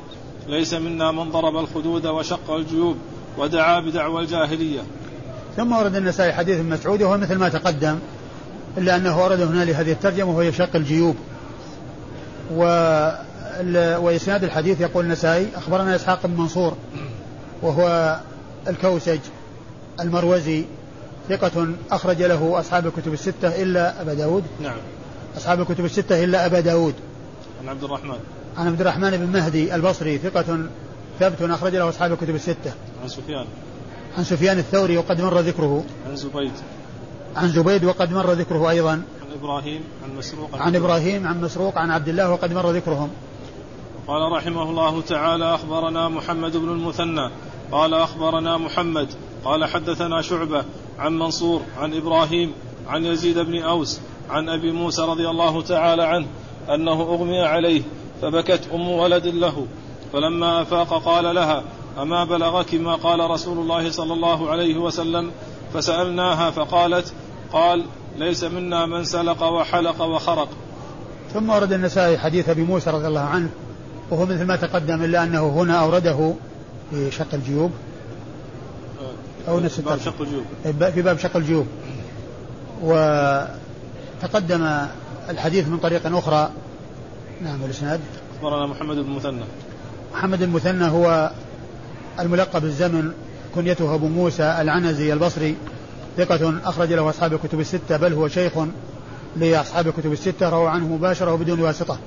ليس 0.50 0.74
منا 0.74 1.12
من 1.12 1.30
ضرب 1.30 1.56
الخدود 1.56 2.06
وشق 2.06 2.50
الجيوب 2.50 2.96
ودعا 3.38 3.80
بدعوى 3.80 4.22
الجاهلية. 4.22 4.80
ثم 5.56 5.72
ورد 5.72 5.96
النسائي 5.96 6.32
حديث 6.32 6.60
مسعود 6.60 7.02
وهو 7.02 7.18
مثل 7.18 7.36
ما 7.36 7.48
تقدم 7.48 7.98
إلا 8.78 8.96
أنه 8.96 9.24
ورد 9.24 9.40
هنا 9.40 9.64
لهذه 9.64 9.92
الترجمة 9.92 10.36
وهي 10.36 10.52
شق 10.52 10.76
الجيوب. 10.76 11.16
و 12.54 12.62
وإسناد 13.96 14.44
الحديث 14.44 14.80
يقول 14.80 15.04
النسائي 15.04 15.48
أخبرنا 15.56 15.96
إسحاق 15.96 16.26
بن 16.26 16.40
منصور 16.40 16.76
وهو 17.62 18.16
الكوسج 18.68 19.18
المروزي 20.00 20.64
ثقة 21.28 21.68
أخرج 21.90 22.22
له 22.22 22.60
أصحاب 22.60 22.86
الكتب 22.86 23.12
الستة 23.12 23.62
إلا 23.62 24.02
أبا 24.02 24.14
داود. 24.14 24.44
نعم. 24.62 24.76
أصحاب 25.36 25.60
الكتب 25.60 25.84
الستة 25.84 26.24
إلا 26.24 26.46
أبا 26.46 26.60
داود. 26.60 26.94
عن 27.62 27.68
عبد 27.68 27.84
الرحمن. 27.84 28.18
عن 28.56 28.66
عبد 28.66 28.80
الرحمن 28.80 29.10
بن 29.10 29.26
مهدي 29.26 29.74
البصري 29.74 30.18
ثقة 30.18 30.58
ثبت 31.20 31.42
أخرج 31.42 31.76
له 31.76 31.88
أصحاب 31.88 32.12
الكتب 32.12 32.34
الستة. 32.34 32.72
عن 33.02 33.08
سفيان. 33.08 33.46
عن 34.18 34.24
سفيان 34.24 34.58
الثوري 34.58 34.96
وقد 34.96 35.20
مر 35.20 35.40
ذكره. 35.40 35.84
عن 36.08 36.16
زبيد. 36.16 36.52
عن 37.36 37.48
زبيد 37.48 37.84
وقد 37.84 38.12
مر 38.12 38.32
ذكره 38.32 38.70
أيضا. 38.70 38.92
عن 38.92 39.02
إبراهيم 39.40 39.80
عن 40.04 40.16
مسروق. 40.18 40.54
عن, 40.54 40.60
عن 40.60 40.76
إبراهيم 40.76 41.26
عن 41.26 41.40
مسروق 41.40 41.78
عن 41.78 41.90
عبد 41.90 42.08
الله 42.08 42.30
وقد 42.30 42.52
مر 42.52 42.70
ذكرهم. 42.70 43.10
قال 44.06 44.32
رحمه 44.32 44.62
الله 44.62 45.02
تعالى 45.02 45.54
أخبرنا 45.54 46.08
محمد 46.08 46.56
بن 46.56 46.68
المثنى. 46.68 47.30
قال 47.72 47.94
أخبرنا 47.94 48.58
محمد. 48.58 49.08
قال 49.44 49.64
حدثنا 49.64 50.22
شعبة 50.22 50.64
عن 50.98 51.18
منصور 51.18 51.62
عن 51.78 51.94
إبراهيم 51.94 52.52
عن 52.88 53.04
يزيد 53.04 53.38
بن 53.38 53.62
أوس 53.62 54.00
عن 54.30 54.48
أبي 54.48 54.72
موسى 54.72 55.02
رضي 55.02 55.28
الله 55.28 55.62
تعالى 55.62 56.02
عنه 56.02 56.26
أنه 56.74 57.00
أغمي 57.02 57.42
عليه 57.42 57.82
فبكت 58.22 58.60
أم 58.74 58.88
ولد 58.88 59.26
له 59.26 59.66
فلما 60.12 60.62
أفاق 60.62 61.04
قال 61.04 61.34
لها 61.34 61.62
أما 61.98 62.24
بلغك 62.24 62.74
ما 62.74 62.94
قال 62.94 63.30
رسول 63.30 63.58
الله 63.58 63.90
صلى 63.90 64.12
الله 64.12 64.50
عليه 64.50 64.76
وسلم؟ 64.76 65.30
فسألناها 65.74 66.50
فقالت 66.50 67.12
قال 67.52 67.84
ليس 68.18 68.44
منا 68.44 68.86
من 68.86 69.04
سلق 69.04 69.42
وحلق 69.42 70.02
وخرق. 70.02 70.48
ثم 71.34 71.50
ورد 71.50 71.72
النسائي 71.72 72.18
حديث 72.18 72.48
أبي 72.48 72.62
موسى 72.62 72.90
رضي 72.90 73.06
الله 73.06 73.20
عنه 73.20 73.48
وهو 74.10 74.26
مثل 74.26 74.44
ما 74.44 74.56
تقدم 74.56 75.04
إلا 75.04 75.24
أنه 75.24 75.48
هنا 75.48 75.80
أورده 75.80 76.34
في 76.90 77.10
شق 77.10 77.34
الجيوب. 77.34 77.70
أو 79.48 79.60
نفس 79.60 79.80
باب 79.80 79.98
شق 79.98 80.20
الجيوب. 80.20 80.44
في 80.94 81.02
باب 81.02 81.18
شق 81.18 81.36
الجيوب. 81.36 81.66
وتقدم 82.82 84.86
الحديث 85.28 85.68
من 85.68 85.78
طريق 85.78 86.16
أخرى 86.16 86.50
نعم 87.40 87.64
الاسناد 87.64 88.00
أخبرنا 88.36 88.66
محمد 88.66 88.96
بن 88.96 89.02
المثنى 89.02 89.44
محمد 90.12 90.42
المثنى 90.42 90.84
هو 90.84 91.30
الملقب 92.20 92.64
الزمن 92.64 93.12
كنيته 93.54 93.94
أبو 93.94 94.08
موسى 94.08 94.42
العنزي 94.60 95.12
البصري 95.12 95.56
ثقة 96.16 96.54
أخرج 96.64 96.92
له 96.92 97.10
أصحاب 97.10 97.32
الكتب 97.32 97.60
الستة 97.60 97.96
بل 97.96 98.12
هو 98.12 98.28
شيخ 98.28 98.52
لأصحاب 99.36 99.88
الكتب 99.88 100.12
الستة 100.12 100.48
روى 100.48 100.68
عنه 100.68 100.88
مباشرة 100.88 101.32
وبدون 101.32 101.60
واسطة. 101.60 101.98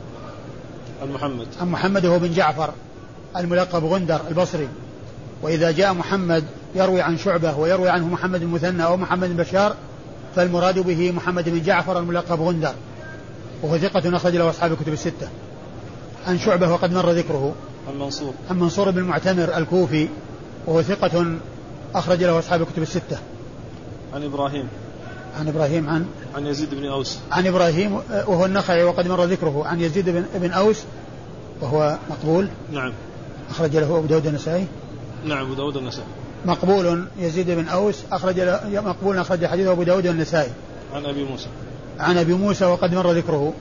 عن 1.01 1.11
محمد. 1.11 1.47
عن 1.61 1.67
محمد 1.67 2.05
هو 2.05 2.19
بن 2.19 2.33
جعفر 2.33 2.73
الملقب 3.37 3.83
غندر 3.85 4.21
البصري. 4.29 4.67
وإذا 5.41 5.71
جاء 5.71 5.93
محمد 5.93 6.43
يروي 6.75 7.01
عن 7.01 7.17
شعبة 7.17 7.57
ويروي 7.57 7.89
عنه 7.89 8.07
محمد 8.07 8.41
المثنى 8.41 8.85
أو 8.85 8.97
محمد 8.97 9.29
البشار 9.29 9.75
فالمراد 10.35 10.79
به 10.79 11.11
محمد 11.11 11.49
بن 11.49 11.61
جعفر 11.61 11.99
الملقب 11.99 12.41
غندر 12.41 12.73
وهو 13.63 13.77
ثقة 13.77 14.15
أخرج 14.15 14.35
له 14.35 14.49
أصحاب 14.49 14.71
الكتب 14.71 14.93
الستة. 14.93 15.27
عن 16.27 16.39
شعبة 16.39 16.71
وقد 16.71 16.93
مر 16.93 17.11
ذكره. 17.11 17.55
عن 17.87 17.99
منصور. 17.99 18.33
عن 18.49 18.59
منصور 18.59 18.91
بن 18.91 18.97
المعتمر 18.97 19.57
الكوفي 19.57 20.07
وهو 20.67 20.81
ثقة 20.81 21.37
أخرج 21.95 22.23
له 22.23 22.39
أصحاب 22.39 22.61
الكتب 22.61 22.81
الستة. 22.81 23.17
عن 24.13 24.23
إبراهيم. 24.23 24.67
عن 25.39 25.47
إبراهيم 25.47 25.89
عن 25.89 26.05
عن 26.35 26.45
يزيد 26.45 26.75
بن 26.75 26.85
أوس. 26.85 27.17
عن 27.31 27.47
إبراهيم 27.47 27.93
وهو 28.27 28.45
النخعي 28.45 28.83
وقد 28.83 29.07
مر 29.07 29.23
ذكره. 29.23 29.63
عن 29.65 29.81
يزيد 29.81 30.09
بن, 30.09 30.25
بن 30.35 30.51
أوس 30.51 30.83
وهو 31.61 31.97
مقبول. 32.09 32.47
نعم. 32.71 32.93
أخرج 33.49 33.77
له 33.77 33.97
أبو 33.97 34.05
داود 34.05 34.27
النسائي. 34.27 34.67
نعم 35.25 35.45
أبو 35.45 35.53
داود 35.53 35.77
النسائي. 35.77 36.07
مقبول 36.45 37.05
يزيد 37.19 37.51
بن 37.51 37.67
أوس 37.67 37.95
أخرج 38.11 38.39
له 38.39 38.81
مقبول 38.85 39.17
أخرج 39.17 39.45
حديثه 39.45 39.71
أبو 39.71 39.83
داود 39.83 40.05
النسائي. 40.05 40.51
عن 40.93 41.05
أبي 41.05 41.23
موسى. 41.23 41.47
عن 41.99 42.17
أبي 42.17 42.33
موسى 42.33 42.65
وقد 42.65 42.95
مر 42.95 43.11
ذكره. 43.11 43.53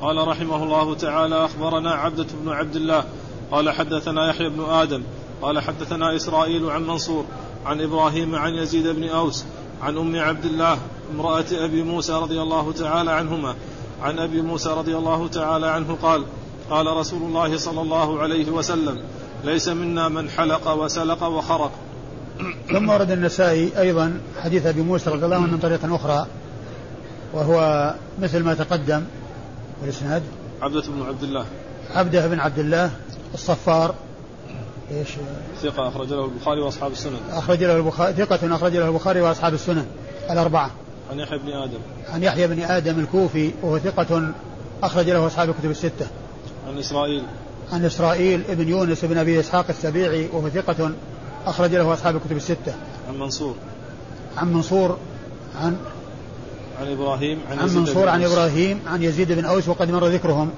قال 0.00 0.28
رحمه 0.28 0.64
الله 0.64 0.94
تعالى 0.94 1.44
أخبرنا 1.44 1.90
عبدة 1.90 2.26
بن 2.42 2.52
عبد 2.52 2.76
الله 2.76 3.04
قال 3.50 3.70
حدثنا 3.70 4.28
يحيى 4.30 4.48
بن 4.48 4.64
آدم 4.64 5.02
قال 5.42 5.60
حدثنا 5.60 6.16
إسرائيل 6.16 6.70
عن 6.70 6.86
منصور 6.86 7.24
عن 7.66 7.80
إبراهيم 7.80 8.34
عن 8.34 8.54
يزيد 8.54 8.86
بن 8.86 9.08
أوس 9.08 9.44
عن 9.82 9.96
أم 9.96 10.16
عبد 10.16 10.44
الله 10.44 10.78
امرأة 11.14 11.44
أبي 11.52 11.82
موسى 11.82 12.12
رضي 12.12 12.40
الله 12.40 12.72
تعالى 12.72 13.12
عنهما 13.12 13.54
عن 14.02 14.18
أبي 14.18 14.42
موسى 14.42 14.68
رضي 14.68 14.96
الله 14.96 15.28
تعالى 15.28 15.66
عنه 15.66 15.98
قال 16.02 16.24
قال 16.70 16.86
رسول 16.86 17.22
الله 17.22 17.56
صلى 17.56 17.80
الله 17.80 18.20
عليه 18.20 18.50
وسلم 18.50 19.02
ليس 19.44 19.68
منا 19.68 20.08
من 20.08 20.30
حلق 20.30 20.72
وسلق 20.72 21.24
وخرق. 21.24 21.72
ثم 22.72 22.88
ورد 22.88 23.10
النسائي 23.10 23.72
أيضا 23.78 24.20
حديث 24.42 24.66
أبي 24.66 24.82
موسى 24.82 25.10
رضي 25.10 25.24
الله 25.24 25.36
عنه 25.36 25.46
من 25.46 25.58
طريق 25.58 25.94
أخرى. 25.94 26.26
وهو 27.32 27.94
مثل 28.18 28.42
ما 28.42 28.54
تقدم 28.54 29.02
والاسناد 29.80 30.22
عبدة 30.62 30.82
بن 30.88 31.02
عبد 31.02 31.22
الله. 31.22 31.46
عبدة 31.94 32.26
بن 32.26 32.40
عبد 32.40 32.58
الله 32.58 32.90
الصفار. 33.34 33.94
إيش؟ 34.90 35.08
ثقة 35.62 35.88
أخرج 35.88 36.12
له 36.12 36.24
البخاري 36.24 36.60
وأصحاب 36.60 36.92
السنن. 36.92 37.20
أخرج 37.30 37.64
له 37.64 37.76
البخاري 37.76 38.12
ثقة 38.12 38.54
أخرج 38.54 38.76
له 38.76 38.88
البخاري 38.88 39.20
وأصحاب 39.20 39.54
السنن. 39.54 39.86
الأربعة. 40.30 40.70
عن 41.10 41.18
يحيى 41.18 41.38
بن 41.38 41.48
آدم. 41.48 41.78
عن 42.12 42.22
يحيى 42.22 42.46
بن 42.46 42.62
آدم 42.62 42.98
الكوفي 42.98 43.52
وهو 43.62 43.78
ثقة 43.78 44.32
أخرج 44.82 45.10
له 45.10 45.26
أصحاب 45.26 45.48
الكتب 45.48 45.70
الستة. 45.70 46.06
عن 46.68 46.78
إسرائيل. 46.78 47.24
عن 47.72 47.84
إسرائيل 47.84 48.42
ابن 48.48 48.68
يونس 48.68 49.04
بن 49.04 49.18
أبي 49.18 49.40
إسحاق 49.40 49.64
السبيعي 49.68 50.28
وهو 50.32 50.48
ثقة 50.48 50.90
أخرج 51.46 51.74
له 51.74 51.94
أصحاب 51.94 52.16
الكتب 52.16 52.36
الستة. 52.36 52.74
عن 53.08 53.18
منصور. 53.18 53.54
عن 54.36 54.52
منصور 54.52 54.98
عن 55.60 55.76
عن 56.82 56.92
إبراهيم 56.92 57.38
عن, 57.50 57.58
عن 57.58 57.74
منصور 57.74 58.08
عن 58.08 58.24
إبراهيم 58.24 58.80
عن 58.86 59.02
يزيد 59.02 59.32
بن 59.32 59.44
أوس 59.44 59.68
وقد 59.68 59.90
مر 59.90 60.06
ذكرهم. 60.06 60.50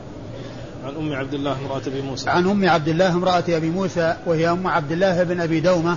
عن 0.84 0.96
أم 0.96 1.12
عبد 1.12 1.34
الله 1.34 1.52
امرأة 1.52 1.82
أبي 1.86 2.02
موسى. 2.02 2.30
عن 2.30 2.48
أم 2.48 2.68
عبد 2.68 2.88
الله 2.88 3.12
امرأة 3.12 3.44
أبي 3.48 3.70
موسى 3.70 4.16
وهي 4.26 4.50
أم 4.50 4.66
عبد 4.66 4.92
الله 4.92 5.22
بن 5.22 5.40
أبي 5.40 5.60
دومة 5.60 5.96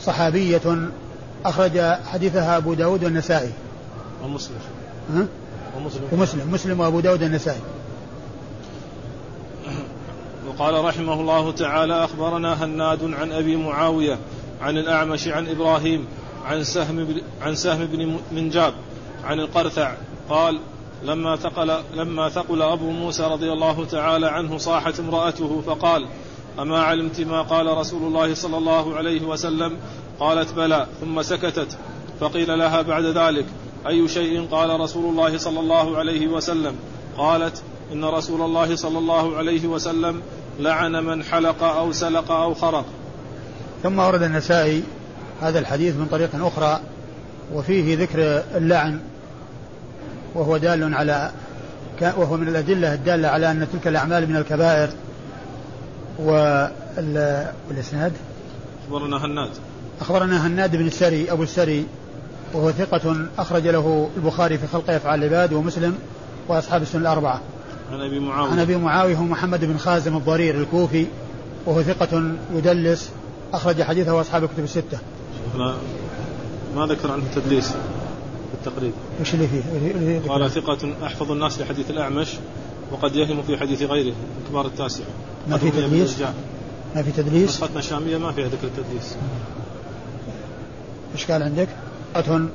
صحابية 0.00 0.88
أخرج 1.44 1.80
حديثها 2.12 2.56
أبو 2.56 2.74
داود 2.74 3.04
والنسائي. 3.04 3.50
ومسلم. 4.24 4.56
ها؟ 5.14 5.26
ومسلم. 5.76 6.02
ومسلم 6.12 6.52
مسلم 6.52 6.80
وأبو 6.80 7.00
داود 7.00 7.22
النسائي 7.22 7.60
وقال 10.48 10.84
رحمه 10.84 11.20
الله 11.20 11.52
تعالى 11.52 12.04
أخبرنا 12.04 12.64
هناد 12.64 13.14
عن 13.14 13.32
أبي 13.32 13.56
معاوية 13.56 14.18
عن 14.62 14.78
الأعمش 14.78 15.28
عن 15.28 15.48
إبراهيم 15.48 16.06
عن 16.44 16.64
سهم 16.64 17.20
عن 17.42 17.54
سهم 17.54 17.86
بن 17.86 18.18
منجاب 18.32 18.74
عن 19.24 19.40
القرثع 19.40 19.94
قال 20.28 20.60
لما 21.04 21.36
ثقل 21.36 21.78
لما 21.94 22.28
ثقل 22.28 22.62
أبو 22.62 22.90
موسى 22.90 23.22
رضي 23.22 23.52
الله 23.52 23.84
تعالى 23.84 24.26
عنه 24.26 24.58
صاحت 24.58 25.00
امرأته 25.00 25.62
فقال 25.66 26.06
أما 26.58 26.82
علمت 26.82 27.20
ما 27.20 27.42
قال 27.42 27.66
رسول 27.78 28.02
الله 28.02 28.34
صلى 28.34 28.58
الله 28.58 28.96
عليه 28.96 29.22
وسلم؟ 29.22 29.76
قالت 30.20 30.52
بلى 30.52 30.86
ثم 31.00 31.22
سكتت. 31.22 31.78
فقيل 32.20 32.58
لها 32.58 32.82
بعد 32.82 33.04
ذلك 33.04 33.46
أي 33.86 34.08
شيء 34.08 34.46
قال 34.50 34.80
رسول 34.80 35.10
الله 35.10 35.38
صلى 35.38 35.60
الله 35.60 35.98
عليه 35.98 36.26
وسلم؟ 36.26 36.74
قالت 37.16 37.62
إن 37.92 38.04
رسول 38.04 38.40
الله 38.40 38.76
صلى 38.76 38.98
الله 38.98 39.36
عليه 39.36 39.66
وسلم 39.66 40.22
لعن 40.60 40.92
من 40.92 41.24
حلق 41.24 41.62
أو 41.62 41.92
سلق 41.92 42.30
أو 42.30 42.54
خرق. 42.54 42.84
ثم 43.82 43.98
ورد 43.98 44.22
النسائي 44.22 44.82
هذا 45.40 45.58
الحديث 45.58 45.96
من 45.96 46.06
طريق 46.06 46.30
أخرى 46.34 46.80
وفيه 47.54 47.96
ذكر 47.98 48.42
اللعن. 48.54 49.00
وهو 50.34 50.56
دال 50.56 50.94
على 50.94 51.30
وهو 52.02 52.36
من 52.36 52.48
الأدلة 52.48 52.94
الدالة 52.94 53.28
على 53.28 53.50
أن 53.50 53.66
تلك 53.72 53.88
الأعمال 53.88 54.28
من 54.28 54.36
الكبائر 54.36 54.88
والإسناد؟ 57.68 58.12
أخبرنا 58.86 59.24
هناد. 59.24 59.50
أخبرنا 60.00 60.46
هناد 60.46 60.76
بن 60.76 60.86
السري 60.86 61.32
أبو 61.32 61.42
السري 61.42 61.86
وهو 62.54 62.70
ثقة 62.70 63.16
أخرج 63.38 63.66
له 63.66 64.10
البخاري 64.16 64.58
في 64.58 64.66
خلق 64.66 64.90
أفعال 64.90 65.24
العباد 65.24 65.52
ومسلم 65.52 65.98
وأصحاب 66.48 66.82
السنة 66.82 67.00
الأربعة. 67.00 67.40
عن 67.92 68.00
أبي 68.00 68.20
معاوية. 68.20 68.50
عن 68.50 68.58
أبي 68.58 68.76
معاوية 68.76 69.16
هو 69.16 69.22
محمد 69.22 69.64
بن 69.64 69.76
خازم 69.76 70.16
الضرير 70.16 70.54
الكوفي 70.54 71.06
وهو 71.66 71.82
ثقة 71.82 72.22
يدلس 72.54 73.10
أخرج 73.52 73.82
حديثه 73.82 74.20
أصحاب 74.20 74.44
الكتب 74.44 74.64
الستة. 74.64 74.98
ما 76.76 76.86
ذكر 76.86 77.12
عنه 77.12 77.22
تدليس. 77.34 77.74
التقريب 78.54 78.92
وش 79.20 79.34
اللي 79.34 79.48
فيه؟ 79.48 80.28
قال 80.28 80.50
ثقة 80.50 81.06
أحفظ 81.06 81.30
الناس 81.30 81.60
لحديث 81.60 81.90
الأعمش 81.90 82.28
وقد 82.92 83.16
يهم 83.16 83.42
في 83.42 83.56
حديث 83.56 83.82
غيره 83.82 84.14
من 84.14 84.46
كبار 84.50 84.66
التاسعة 84.66 85.06
ما 85.48 85.58
في 85.58 85.70
تدليس؟ 85.70 86.22
ما 86.96 87.02
في 87.02 87.10
تدليس؟ 87.10 87.48
نسختنا 87.48 87.78
الشامية 87.78 88.18
ما 88.18 88.32
فيها 88.32 88.48
ذكر 88.48 88.66
التدليس. 88.66 89.16
إيش 91.14 91.30
قال 91.30 91.42
عندك؟ 91.42 91.68
ثقة 92.14 92.48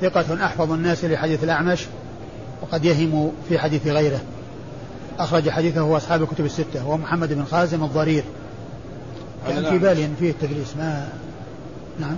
ثقة 0.00 0.44
أحفظ 0.44 0.72
الناس 0.72 1.04
لحديث 1.04 1.44
الأعمش 1.44 1.86
وقد 2.62 2.84
يهم 2.84 3.32
في 3.48 3.58
حديث 3.58 3.86
غيره. 3.86 4.20
أخرج 5.18 5.48
حديثه 5.50 5.96
أصحاب 5.96 6.22
الكتب 6.22 6.44
الستة 6.44 6.80
هو 6.80 6.96
محمد 6.96 7.32
بن 7.32 7.44
خازم 7.44 7.84
الضرير. 7.84 8.24
يعني 9.48 9.70
في 9.70 9.78
بالي 9.78 10.04
أن 10.04 10.14
فيه 10.18 10.30
التدليس 10.30 10.76
ما 10.76 11.08
نعم. 12.00 12.16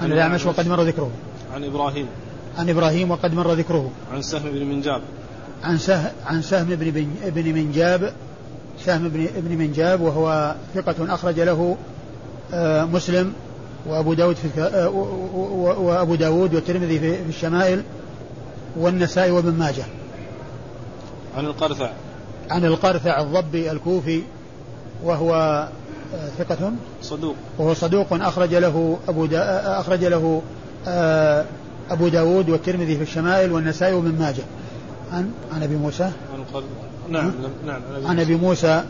عن 0.00 0.12
الأعمش 0.12 0.46
وقد 0.46 0.68
مر 0.68 0.82
ذكره. 0.82 1.10
عن 1.54 1.64
إبراهيم. 1.64 2.06
عن 2.58 2.70
إبراهيم 2.70 3.10
وقد 3.10 3.34
مر 3.34 3.52
ذكره. 3.52 3.90
عن 4.12 4.22
سهم 4.22 4.50
بن 4.50 4.66
منجاب. 4.66 5.00
عن 5.64 5.78
سهم 5.78 6.10
عن 6.26 6.42
سهم 6.42 6.66
بن 6.66 7.06
بن 7.26 7.54
منجاب 7.54 8.12
سهم 8.84 9.08
بن 9.08 9.26
ابن 9.36 9.58
منجاب 9.58 10.00
وهو 10.00 10.54
ثقة 10.74 11.14
أخرج 11.14 11.40
له 11.40 11.76
آه، 12.52 12.84
مسلم 12.84 13.32
وأبو 13.86 14.14
داود 14.14 14.36
في 14.36 14.60
آه، 14.60 14.88
وأبو 15.78 16.14
داود 16.14 16.54
والترمذي 16.54 16.98
في 16.98 17.16
الشمائل 17.28 17.82
والنسائي 18.76 19.30
وابن 19.30 19.52
ماجه. 19.52 19.84
عن 21.36 21.44
القرثع. 21.44 21.90
عن 22.50 22.64
القرثع 22.64 23.20
الضبي 23.20 23.70
الكوفي 23.70 24.22
وهو 25.04 25.34
آه، 26.14 26.28
ثقة 26.38 26.72
صدوق 27.02 27.34
وهو 27.58 27.74
صدوق 27.74 28.06
أخرج 28.12 28.54
له 28.54 28.98
أبو 29.08 29.26
دا 29.26 29.80
أخرج 29.80 30.04
له 30.04 30.42
أبو 31.90 32.08
داود 32.08 32.48
والترمذي 32.48 32.96
في 32.96 33.02
الشمائل 33.02 33.52
والنسائي 33.52 33.94
وابن 33.94 34.18
ماجه. 34.18 34.42
عن 35.12 35.30
عن 35.54 35.62
أبي 35.62 35.76
موسى؟ 35.76 36.04
عن. 36.04 36.62
نعم 37.08 37.32
نعم 37.66 37.80
عن 38.06 38.20
أبي 38.20 38.34
موسى. 38.36 38.84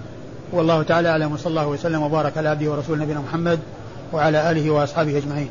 والله 0.53 0.83
تعالى 0.83 1.09
أعلم 1.09 1.33
وصلى 1.33 1.51
الله 1.51 1.67
وسلم 1.67 2.03
وبارك 2.03 2.39
على 2.39 2.49
عبده 2.49 2.71
ورسول 2.71 2.99
نبينا 2.99 3.21
محمد 3.21 3.59
وعلى 4.13 4.51
آله 4.51 4.71
وأصحابه 4.71 5.19
أجمعين. 5.19 5.49